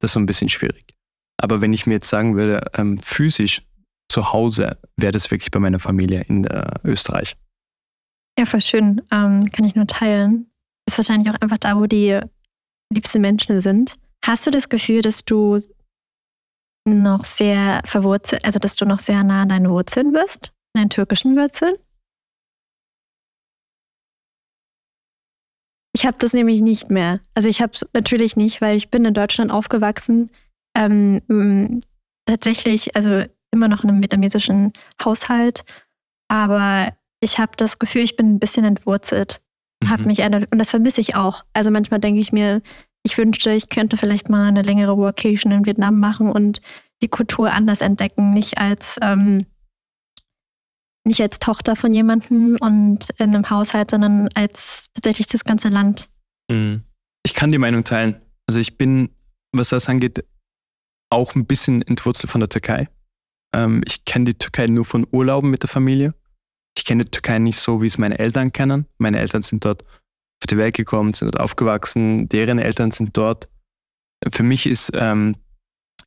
das 0.00 0.10
ist 0.10 0.14
so 0.14 0.20
ein 0.20 0.26
bisschen 0.26 0.48
schwierig. 0.48 0.96
Aber 1.40 1.60
wenn 1.60 1.72
ich 1.72 1.86
mir 1.86 1.94
jetzt 1.94 2.08
sagen 2.08 2.36
würde, 2.36 2.62
ähm, 2.74 2.98
physisch 2.98 3.62
zu 4.08 4.32
Hause, 4.32 4.78
wäre 4.96 5.12
das 5.12 5.30
wirklich 5.30 5.50
bei 5.50 5.60
meiner 5.60 5.78
Familie 5.78 6.22
in 6.28 6.44
äh, 6.44 6.70
Österreich. 6.84 7.36
Ja, 8.38 8.46
voll 8.46 8.60
schön. 8.60 9.02
Ähm, 9.10 9.44
kann 9.52 9.64
ich 9.64 9.74
nur 9.74 9.86
teilen. 9.86 10.50
Ist 10.86 10.98
wahrscheinlich 10.98 11.30
auch 11.32 11.40
einfach 11.40 11.58
da, 11.58 11.76
wo 11.76 11.86
die 11.86 12.20
liebsten 12.92 13.20
Menschen 13.20 13.60
sind. 13.60 13.96
Hast 14.24 14.46
du 14.46 14.50
das 14.50 14.68
Gefühl, 14.68 15.02
dass 15.02 15.24
du 15.24 15.58
noch 16.86 17.24
sehr 17.24 17.82
verwurzelt, 17.84 18.44
also 18.44 18.58
dass 18.58 18.76
du 18.76 18.86
noch 18.86 19.00
sehr 19.00 19.22
nah 19.24 19.42
an 19.42 19.50
deinen 19.50 19.68
Wurzeln 19.68 20.12
bist, 20.12 20.52
deinen 20.74 20.88
türkischen 20.88 21.36
Wurzeln? 21.36 21.74
Ich 25.94 26.06
habe 26.06 26.16
das 26.18 26.32
nämlich 26.32 26.60
nicht 26.60 26.90
mehr. 26.90 27.20
Also 27.34 27.48
ich 27.48 27.60
habe 27.60 27.72
es 27.72 27.84
natürlich 27.92 28.36
nicht, 28.36 28.60
weil 28.60 28.76
ich 28.76 28.88
bin 28.88 29.04
in 29.04 29.14
Deutschland 29.14 29.50
aufgewachsen. 29.50 30.30
Ähm, 30.76 31.82
tatsächlich, 32.24 32.94
also 32.94 33.24
immer 33.52 33.68
noch 33.68 33.84
in 33.84 33.90
einem 33.90 34.02
vietnamesischen 34.02 34.72
Haushalt. 35.02 35.64
Aber 36.28 36.92
ich 37.20 37.38
habe 37.38 37.52
das 37.56 37.78
Gefühl, 37.78 38.02
ich 38.02 38.16
bin 38.16 38.34
ein 38.34 38.38
bisschen 38.38 38.64
entwurzelt. 38.64 39.40
Mhm. 39.82 39.90
Hab 39.90 40.00
mich 40.06 40.20
erinnert. 40.20 40.50
Und 40.52 40.58
das 40.58 40.70
vermisse 40.70 41.00
ich 41.00 41.14
auch. 41.14 41.44
Also 41.52 41.70
manchmal 41.70 42.00
denke 42.00 42.20
ich 42.20 42.32
mir, 42.32 42.62
ich 43.02 43.16
wünschte, 43.16 43.50
ich 43.50 43.68
könnte 43.68 43.96
vielleicht 43.96 44.28
mal 44.28 44.48
eine 44.48 44.62
längere 44.62 44.96
Workation 44.96 45.52
in 45.52 45.66
Vietnam 45.66 45.98
machen 45.98 46.30
und 46.30 46.60
die 47.02 47.08
Kultur 47.08 47.52
anders 47.52 47.80
entdecken, 47.80 48.32
nicht 48.32 48.58
als 48.58 48.96
ähm, 49.00 49.46
nicht 51.08 51.20
als 51.22 51.38
Tochter 51.38 51.74
von 51.74 51.92
jemandem 51.92 52.56
und 52.60 53.08
in 53.18 53.34
einem 53.34 53.48
Haushalt, 53.48 53.90
sondern 53.90 54.28
als 54.34 54.88
tatsächlich 54.94 55.26
das 55.26 55.44
ganze 55.44 55.68
Land. 55.68 56.08
Mhm. 56.50 56.82
Ich 57.24 57.34
kann 57.34 57.50
die 57.50 57.58
Meinung 57.58 57.84
teilen. 57.84 58.20
Also 58.46 58.60
ich 58.60 58.76
bin, 58.76 59.10
was 59.52 59.70
das 59.70 59.88
angeht, 59.88 60.24
auch 61.10 61.34
ein 61.34 61.46
bisschen 61.46 61.82
entwurzelt 61.82 62.30
von 62.30 62.40
der 62.40 62.48
Türkei. 62.48 62.88
Ähm, 63.54 63.82
ich 63.86 64.04
kenne 64.04 64.26
die 64.26 64.34
Türkei 64.34 64.66
nur 64.66 64.84
von 64.84 65.06
Urlauben 65.10 65.50
mit 65.50 65.62
der 65.62 65.70
Familie. 65.70 66.14
Ich 66.76 66.84
kenne 66.84 67.04
die 67.04 67.10
Türkei 67.10 67.38
nicht 67.38 67.58
so, 67.58 67.82
wie 67.82 67.86
es 67.86 67.98
meine 67.98 68.18
Eltern 68.18 68.52
kennen. 68.52 68.86
Meine 68.98 69.18
Eltern 69.18 69.42
sind 69.42 69.64
dort 69.64 69.82
auf 69.82 70.46
die 70.48 70.56
Welt 70.56 70.76
gekommen, 70.76 71.12
sind 71.12 71.34
dort 71.34 71.40
aufgewachsen, 71.40 72.28
deren 72.28 72.58
Eltern 72.58 72.90
sind 72.90 73.16
dort. 73.16 73.48
Für 74.30 74.42
mich 74.42 74.66
ist 74.66 74.90
ähm, 74.94 75.36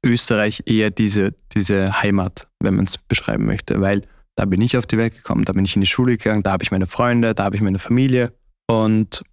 Österreich 0.03 0.63
eher 0.65 0.89
diese, 0.89 1.33
diese 1.53 2.01
Heimat, 2.01 2.47
wenn 2.59 2.75
man 2.75 2.85
es 2.85 2.97
beschreiben 2.97 3.45
möchte, 3.45 3.81
weil 3.81 4.01
da 4.35 4.45
bin 4.45 4.61
ich 4.61 4.77
auf 4.77 4.85
die 4.85 4.97
Welt 4.97 5.15
gekommen, 5.15 5.45
da 5.45 5.53
bin 5.53 5.65
ich 5.65 5.75
in 5.75 5.81
die 5.81 5.87
Schule 5.87 6.17
gegangen, 6.17 6.43
da 6.43 6.51
habe 6.51 6.63
ich 6.63 6.71
meine 6.71 6.87
Freunde, 6.87 7.35
da 7.35 7.43
habe 7.43 7.55
ich 7.55 7.61
meine 7.61 7.79
Familie. 7.79 8.33
Und 8.67 9.23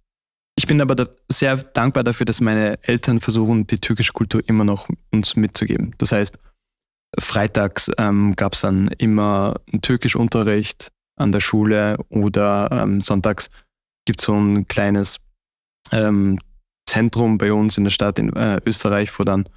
ich 0.57 0.67
bin 0.67 0.81
aber 0.81 0.95
da 0.95 1.07
sehr 1.31 1.55
dankbar 1.55 2.03
dafür, 2.03 2.25
dass 2.25 2.41
meine 2.41 2.83
Eltern 2.83 3.21
versuchen, 3.21 3.65
die 3.65 3.79
türkische 3.79 4.11
Kultur 4.11 4.41
immer 4.45 4.65
noch 4.65 4.89
uns 5.11 5.37
mitzugeben. 5.37 5.95
Das 5.97 6.11
heißt, 6.11 6.37
freitags 7.17 7.89
ähm, 7.97 8.35
gab 8.35 8.53
es 8.53 8.61
dann 8.61 8.89
immer 8.97 9.59
einen 9.71 9.81
Türkischunterricht 9.81 10.91
an 11.15 11.31
der 11.31 11.39
Schule 11.39 11.97
oder 12.09 12.69
ähm, 12.71 13.01
sonntags 13.01 13.49
gibt 14.05 14.21
es 14.21 14.25
so 14.25 14.33
ein 14.33 14.67
kleines 14.67 15.17
ähm, 15.91 16.39
Zentrum 16.87 17.37
bei 17.37 17.53
uns 17.53 17.77
in 17.77 17.83
der 17.83 17.91
Stadt 17.91 18.19
in 18.19 18.35
äh, 18.35 18.59
Österreich, 18.65 19.17
wo 19.19 19.23
dann 19.23 19.47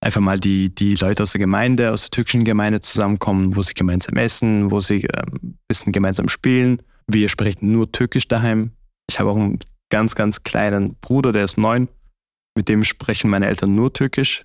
einfach 0.00 0.20
mal 0.20 0.38
die, 0.38 0.74
die 0.74 0.94
Leute 0.94 1.22
aus 1.22 1.32
der 1.32 1.40
Gemeinde, 1.40 1.92
aus 1.92 2.02
der 2.02 2.10
türkischen 2.10 2.44
Gemeinde 2.44 2.80
zusammenkommen, 2.80 3.56
wo 3.56 3.62
sie 3.62 3.74
gemeinsam 3.74 4.16
essen, 4.16 4.70
wo 4.70 4.80
sie 4.80 5.08
ein 5.10 5.32
ähm, 5.42 5.58
bisschen 5.66 5.92
gemeinsam 5.92 6.28
spielen. 6.28 6.82
Wir 7.06 7.28
sprechen 7.28 7.72
nur 7.72 7.90
Türkisch 7.90 8.28
daheim. 8.28 8.72
Ich 9.08 9.18
habe 9.18 9.30
auch 9.30 9.36
einen 9.36 9.58
ganz, 9.90 10.14
ganz 10.14 10.42
kleinen 10.42 10.94
Bruder, 11.00 11.32
der 11.32 11.44
ist 11.44 11.58
neun. 11.58 11.88
Mit 12.56 12.68
dem 12.68 12.84
sprechen 12.84 13.30
meine 13.30 13.46
Eltern 13.46 13.74
nur 13.74 13.92
Türkisch. 13.92 14.44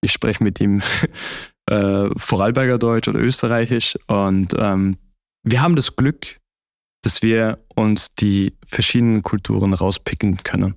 Ich 0.00 0.12
spreche 0.12 0.44
mit 0.44 0.60
ihm 0.60 0.82
äh, 1.70 2.10
Vorarlberger 2.16 2.78
Deutsch 2.78 3.08
oder 3.08 3.20
Österreichisch. 3.20 3.96
Und 4.06 4.54
ähm, 4.58 4.96
wir 5.42 5.62
haben 5.62 5.76
das 5.76 5.96
Glück, 5.96 6.40
dass 7.02 7.22
wir 7.22 7.58
uns 7.74 8.14
die 8.14 8.54
verschiedenen 8.66 9.22
Kulturen 9.22 9.74
rauspicken 9.74 10.38
können. 10.38 10.74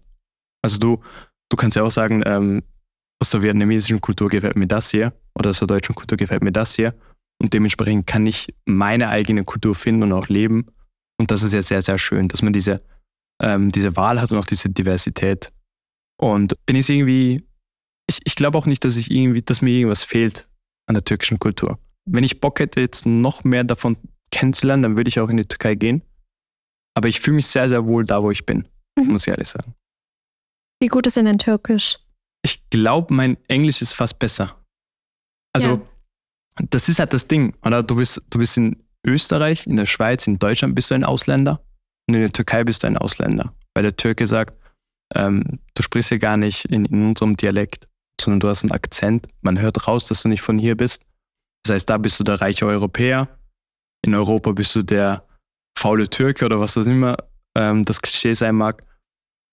Also 0.61 0.77
du, 0.77 1.01
du 1.49 1.57
kannst 1.57 1.77
ja 1.77 1.83
auch 1.83 1.91
sagen, 1.91 2.21
ähm, 2.25 2.63
aus 3.19 3.31
der 3.31 3.43
vietnamesischen 3.43 4.01
Kultur 4.01 4.29
gefällt 4.29 4.55
mir 4.55 4.67
das 4.67 4.91
hier 4.91 5.13
oder 5.35 5.49
aus 5.51 5.59
der 5.59 5.67
deutschen 5.67 5.95
Kultur 5.95 6.17
gefällt 6.17 6.43
mir 6.43 6.51
das 6.51 6.75
hier. 6.75 6.93
Und 7.41 7.53
dementsprechend 7.53 8.07
kann 8.07 8.25
ich 8.25 8.53
meine 8.65 9.09
eigene 9.09 9.43
Kultur 9.43 9.75
finden 9.75 10.03
und 10.03 10.13
auch 10.13 10.27
leben. 10.27 10.67
Und 11.19 11.31
das 11.31 11.43
ist 11.43 11.53
ja 11.53 11.61
sehr, 11.61 11.81
sehr 11.81 11.97
schön, 11.97 12.27
dass 12.27 12.41
man 12.41 12.53
diese, 12.53 12.81
ähm, 13.41 13.71
diese 13.71 13.95
Wahl 13.95 14.19
hat 14.21 14.31
und 14.31 14.37
auch 14.37 14.45
diese 14.45 14.69
Diversität. 14.69 15.51
Und 16.19 16.53
bin 16.65 16.75
ich 16.75 16.89
irgendwie, 16.89 17.43
ich, 18.09 18.19
ich 18.23 18.35
glaube 18.35 18.57
auch 18.57 18.65
nicht, 18.65 18.83
dass 18.83 18.95
ich 18.95 19.11
irgendwie, 19.11 19.41
dass 19.41 19.61
mir 19.61 19.71
irgendwas 19.71 20.03
fehlt 20.03 20.46
an 20.87 20.95
der 20.95 21.03
türkischen 21.03 21.39
Kultur. 21.39 21.79
Wenn 22.05 22.23
ich 22.23 22.39
Bock 22.39 22.59
hätte, 22.59 22.79
jetzt 22.79 23.05
noch 23.05 23.43
mehr 23.43 23.63
davon 23.63 23.97
kennenzulernen, 24.31 24.83
dann 24.83 24.97
würde 24.97 25.09
ich 25.09 25.19
auch 25.19 25.29
in 25.29 25.37
die 25.37 25.45
Türkei 25.45 25.75
gehen. 25.75 26.01
Aber 26.95 27.07
ich 27.07 27.19
fühle 27.19 27.35
mich 27.35 27.47
sehr, 27.47 27.69
sehr 27.69 27.85
wohl 27.85 28.05
da, 28.05 28.23
wo 28.23 28.31
ich 28.31 28.45
bin, 28.45 28.67
mhm. 28.97 29.11
muss 29.11 29.23
ich 29.23 29.27
ehrlich 29.27 29.49
sagen. 29.49 29.75
Wie 30.81 30.87
gut 30.87 31.05
ist 31.07 31.17
denn 31.17 31.25
dein 31.25 31.37
Türkisch? 31.37 31.99
Ich 32.43 32.69
glaube, 32.69 33.13
mein 33.13 33.37
Englisch 33.47 33.81
ist 33.81 33.93
fast 33.93 34.19
besser. 34.19 34.55
Also, 35.53 35.69
ja. 35.69 35.81
das 36.69 36.87
ist 36.87 36.99
halt 36.99 37.13
das 37.13 37.27
Ding. 37.27 37.55
Oder 37.63 37.83
du 37.83 37.95
bist, 37.95 38.21
du 38.29 38.39
bist 38.39 38.57
in 38.57 38.83
Österreich, 39.05 39.65
in 39.67 39.75
der 39.75 39.85
Schweiz, 39.85 40.27
in 40.27 40.39
Deutschland 40.39 40.75
bist 40.75 40.91
du 40.91 40.95
ein 40.95 41.03
Ausländer 41.03 41.61
und 42.07 42.15
in 42.15 42.21
der 42.21 42.31
Türkei 42.31 42.63
bist 42.63 42.83
du 42.83 42.87
ein 42.87 42.97
Ausländer. 42.97 43.53
Weil 43.73 43.83
der 43.83 43.95
Türke 43.95 44.27
sagt, 44.27 44.55
ähm, 45.15 45.59
du 45.73 45.83
sprichst 45.83 46.11
ja 46.11 46.17
gar 46.17 46.37
nicht 46.37 46.65
in, 46.65 46.85
in 46.85 47.07
unserem 47.07 47.37
Dialekt, 47.37 47.87
sondern 48.21 48.39
du 48.39 48.49
hast 48.49 48.63
einen 48.63 48.71
Akzent. 48.71 49.27
Man 49.41 49.59
hört 49.59 49.87
raus, 49.87 50.07
dass 50.07 50.23
du 50.23 50.29
nicht 50.29 50.41
von 50.41 50.57
hier 50.57 50.75
bist. 50.75 51.05
Das 51.63 51.73
heißt, 51.73 51.89
da 51.89 51.97
bist 51.97 52.19
du 52.19 52.23
der 52.23 52.41
reiche 52.41 52.65
Europäer. 52.65 53.27
In 54.05 54.15
Europa 54.15 54.51
bist 54.51 54.75
du 54.75 54.83
der 54.83 55.23
faule 55.77 56.09
Türke 56.09 56.45
oder 56.45 56.59
was 56.59 56.75
das 56.75 56.87
immer 56.87 57.17
ähm, 57.55 57.85
das 57.85 58.01
Klischee 58.01 58.33
sein 58.33 58.55
mag. 58.55 58.83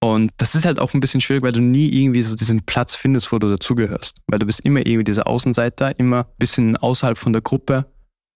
Und 0.02 0.32
das 0.36 0.54
ist 0.54 0.66
halt 0.66 0.78
auch 0.78 0.92
ein 0.92 1.00
bisschen 1.00 1.20
schwierig, 1.20 1.42
weil 1.42 1.52
du 1.52 1.62
nie 1.62 1.88
irgendwie 1.88 2.22
so 2.22 2.34
diesen 2.34 2.60
Platz 2.62 2.94
findest, 2.94 3.32
wo 3.32 3.38
du 3.38 3.48
dazugehörst. 3.48 4.18
Weil 4.26 4.38
du 4.38 4.46
bist 4.46 4.60
immer 4.60 4.80
irgendwie 4.80 5.04
dieser 5.04 5.26
Außenseiter, 5.26 5.98
immer 5.98 6.24
ein 6.24 6.36
bisschen 6.38 6.76
außerhalb 6.76 7.16
von 7.16 7.32
der 7.32 7.40
Gruppe. 7.40 7.86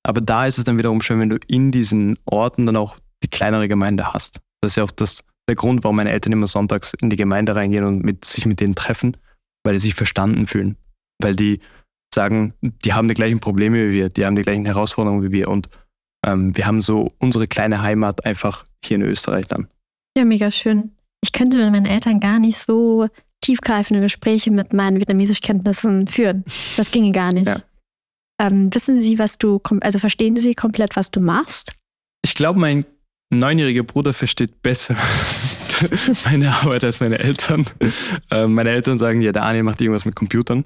Aber 0.03 0.23
da 0.23 0.47
ist 0.47 0.57
es 0.57 0.65
dann 0.65 0.79
wiederum 0.79 1.03
schön, 1.03 1.21
wenn 1.21 1.29
du 1.29 1.39
in 1.47 1.71
diesen 1.71 2.19
Orten 2.25 2.65
dann 2.65 2.77
auch 2.77 2.99
die 3.23 3.29
kleinere 3.29 3.69
Gemeinde 3.69 4.15
hast. 4.15 4.41
Das 4.63 4.73
ist 4.73 4.77
ja 4.77 4.85
auch 4.85 4.91
das, 4.91 5.23
der 5.47 5.57
Grund, 5.57 5.85
warum 5.85 5.97
meine 5.97 6.11
Eltern 6.11 6.33
immer 6.33 6.47
sonntags 6.47 6.95
in 6.95 7.11
die 7.11 7.17
Gemeinde 7.17 7.55
reingehen 7.55 7.85
und 7.85 8.03
mit, 8.03 8.25
sich 8.25 8.47
mit 8.47 8.61
denen 8.61 8.75
treffen, 8.75 9.17
weil 9.65 9.75
die 9.75 9.81
sich 9.81 9.95
verstanden 9.95 10.47
fühlen. 10.47 10.77
Weil 11.21 11.37
die 11.37 11.61
sagen, 12.15 12.55
die 12.63 12.93
haben 12.93 13.09
die 13.09 13.15
gleichen 13.15 13.41
Probleme 13.41 13.89
wie 13.89 13.93
wir, 13.93 14.09
die 14.09 14.25
haben 14.25 14.37
die 14.37 14.43
gleichen 14.43 14.65
Herausforderungen 14.65 15.23
wie 15.23 15.33
wir. 15.33 15.49
Und 15.49 15.69
ähm, 16.27 16.57
wir 16.57 16.67
haben 16.67 16.81
so 16.81 17.13
unsere 17.19 17.47
kleine 17.47 17.83
Heimat 17.83 18.25
einfach 18.25 18.65
hier 18.85 18.97
in 18.97 19.03
Österreich 19.03 19.47
dann. 19.47 19.69
Ja, 20.17 20.25
mega 20.25 20.51
schön 20.51 20.93
ich 21.23 21.33
könnte 21.33 21.57
mit 21.57 21.71
meinen 21.73 21.87
Eltern 21.87 22.21
gar 22.21 22.39
nicht 22.39 22.59
so 22.59 23.09
tiefgreifende 23.41 24.01
Gespräche 24.01 24.51
mit 24.51 24.73
meinen 24.73 24.99
Vietnamesischkenntnissen 24.99 26.07
führen. 26.07 26.45
Das 26.77 26.91
ginge 26.91 27.13
gar 27.13 27.33
nicht. 27.33 27.47
Ja. 27.47 27.57
Ähm, 28.41 28.73
wissen 28.73 29.01
Sie, 29.01 29.19
was 29.19 29.39
du, 29.39 29.61
also 29.81 29.99
verstehen 29.99 30.37
Sie 30.37 30.55
komplett, 30.55 30.97
was 30.97 31.11
du 31.11 31.21
machst? 31.21 31.73
Ich 32.25 32.35
glaube, 32.35 32.59
mein 32.59 32.85
neunjähriger 33.31 33.83
Bruder 33.83 34.13
versteht 34.13 34.63
besser 34.63 34.97
meine 36.25 36.53
Arbeit 36.55 36.85
als 36.85 37.01
meine 37.01 37.19
Eltern. 37.19 37.67
Ähm, 38.31 38.55
meine 38.55 38.71
Eltern 38.71 38.99
sagen, 38.99 39.21
ja, 39.21 39.33
der 39.33 39.43
Daniel 39.43 39.65
macht 39.65 39.81
irgendwas 39.81 40.05
mit 40.05 40.17
Computern. 40.17 40.65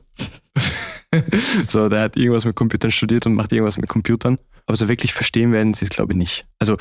so, 1.68 1.88
der 1.88 2.02
hat 2.02 2.16
irgendwas 2.16 2.44
mit 2.44 2.56
Computern 2.56 2.90
studiert 2.90 3.26
und 3.26 3.34
macht 3.34 3.52
irgendwas 3.52 3.76
mit 3.76 3.88
Computern. 3.88 4.38
Aber 4.66 4.76
so 4.76 4.88
wirklich 4.88 5.12
verstehen 5.12 5.52
werden 5.52 5.74
sie 5.74 5.84
es, 5.84 5.90
glaube 5.90 6.12
ich, 6.12 6.18
nicht. 6.18 6.46
Also 6.58 6.76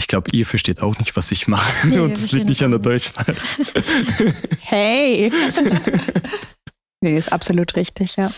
ich 0.00 0.06
glaube, 0.06 0.30
ihr 0.32 0.46
versteht 0.46 0.80
auch 0.80 0.98
nicht, 0.98 1.16
was 1.16 1.30
ich 1.32 1.48
mache. 1.48 1.88
Nee, 1.88 1.98
und 1.98 2.12
es 2.12 2.30
liegt 2.32 2.46
nicht 2.46 2.62
an 2.62 2.70
der 2.70 2.80
Deutschsprache. 2.80 3.34
hey! 4.60 5.32
nee, 7.00 7.16
ist 7.16 7.32
absolut 7.32 7.74
richtig, 7.76 8.16
ja. 8.16 8.30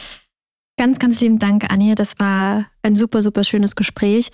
Ganz, 0.79 0.99
ganz 0.99 1.21
lieben 1.21 1.39
Dank, 1.39 1.71
Anja. 1.71 1.95
Das 1.95 2.19
war 2.19 2.67
ein 2.83 2.97
super, 2.97 3.23
super 3.23 3.45
schönes 3.45 3.77
Gespräch. 3.77 4.31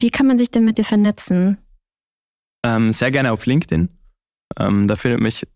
Wie 0.00 0.10
kann 0.10 0.26
man 0.26 0.38
sich 0.38 0.50
denn 0.50 0.64
mit 0.64 0.78
dir 0.78 0.84
vernetzen? 0.84 1.58
Ähm, 2.64 2.92
sehr 2.92 3.10
gerne 3.10 3.32
auf 3.32 3.46
LinkedIn. 3.46 3.88
Ähm, 4.58 4.88
da 4.88 4.96
findet, 4.96 5.20
mich, 5.20 5.46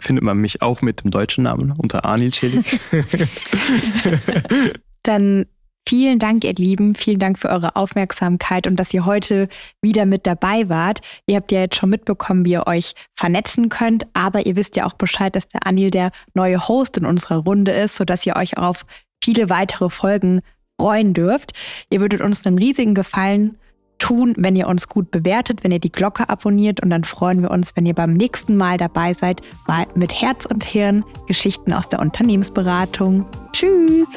findet 0.00 0.22
man 0.22 0.38
mich 0.38 0.62
auch 0.62 0.82
mit 0.82 1.02
dem 1.02 1.10
deutschen 1.10 1.44
Namen 1.44 1.72
unter 1.72 2.04
Anil 2.04 2.32
Celik. 2.32 2.80
Dann 5.02 5.46
Vielen 5.88 6.20
Dank, 6.20 6.44
ihr 6.44 6.54
Lieben. 6.54 6.94
Vielen 6.94 7.18
Dank 7.18 7.38
für 7.38 7.48
eure 7.48 7.74
Aufmerksamkeit 7.74 8.66
und 8.66 8.76
dass 8.76 8.94
ihr 8.94 9.06
heute 9.06 9.48
wieder 9.82 10.06
mit 10.06 10.24
dabei 10.26 10.68
wart. 10.68 11.00
Ihr 11.26 11.36
habt 11.36 11.50
ja 11.50 11.60
jetzt 11.60 11.76
schon 11.76 11.90
mitbekommen, 11.90 12.44
wie 12.44 12.52
ihr 12.52 12.66
euch 12.66 12.94
vernetzen 13.16 13.70
könnt, 13.70 14.06
aber 14.12 14.46
ihr 14.46 14.54
wisst 14.54 14.76
ja 14.76 14.86
auch 14.86 14.92
Bescheid, 14.92 15.34
dass 15.34 15.48
der 15.48 15.66
Anil 15.66 15.90
der 15.90 16.12
neue 16.34 16.68
Host 16.68 16.96
in 16.96 17.06
unserer 17.06 17.38
Runde 17.38 17.72
ist, 17.72 17.96
sodass 17.96 18.24
ihr 18.24 18.36
euch 18.36 18.56
auf 18.56 18.86
viele 19.20 19.48
weitere 19.48 19.88
Folgen 19.88 20.42
freuen 20.78 21.12
dürft. 21.12 21.52
Ihr 21.90 22.00
würdet 22.00 22.20
uns 22.20 22.46
einen 22.46 22.58
riesigen 22.58 22.94
Gefallen 22.94 23.58
tun, 24.00 24.34
wenn 24.36 24.56
ihr 24.56 24.66
uns 24.66 24.88
gut 24.88 25.10
bewertet, 25.12 25.62
wenn 25.62 25.70
ihr 25.70 25.78
die 25.78 25.92
Glocke 25.92 26.28
abonniert 26.28 26.82
und 26.82 26.90
dann 26.90 27.04
freuen 27.04 27.42
wir 27.42 27.50
uns, 27.50 27.76
wenn 27.76 27.86
ihr 27.86 27.94
beim 27.94 28.14
nächsten 28.14 28.56
Mal 28.56 28.76
dabei 28.76 29.14
seid 29.14 29.42
bei 29.66 29.86
mit 29.94 30.20
Herz 30.20 30.44
und 30.46 30.64
Hirn 30.64 31.04
Geschichten 31.28 31.72
aus 31.72 31.88
der 31.88 32.00
Unternehmensberatung. 32.00 33.24
Tschüss. 33.52 34.08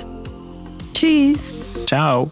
Tschüss. 0.94 1.40
Ciao. 1.86 2.32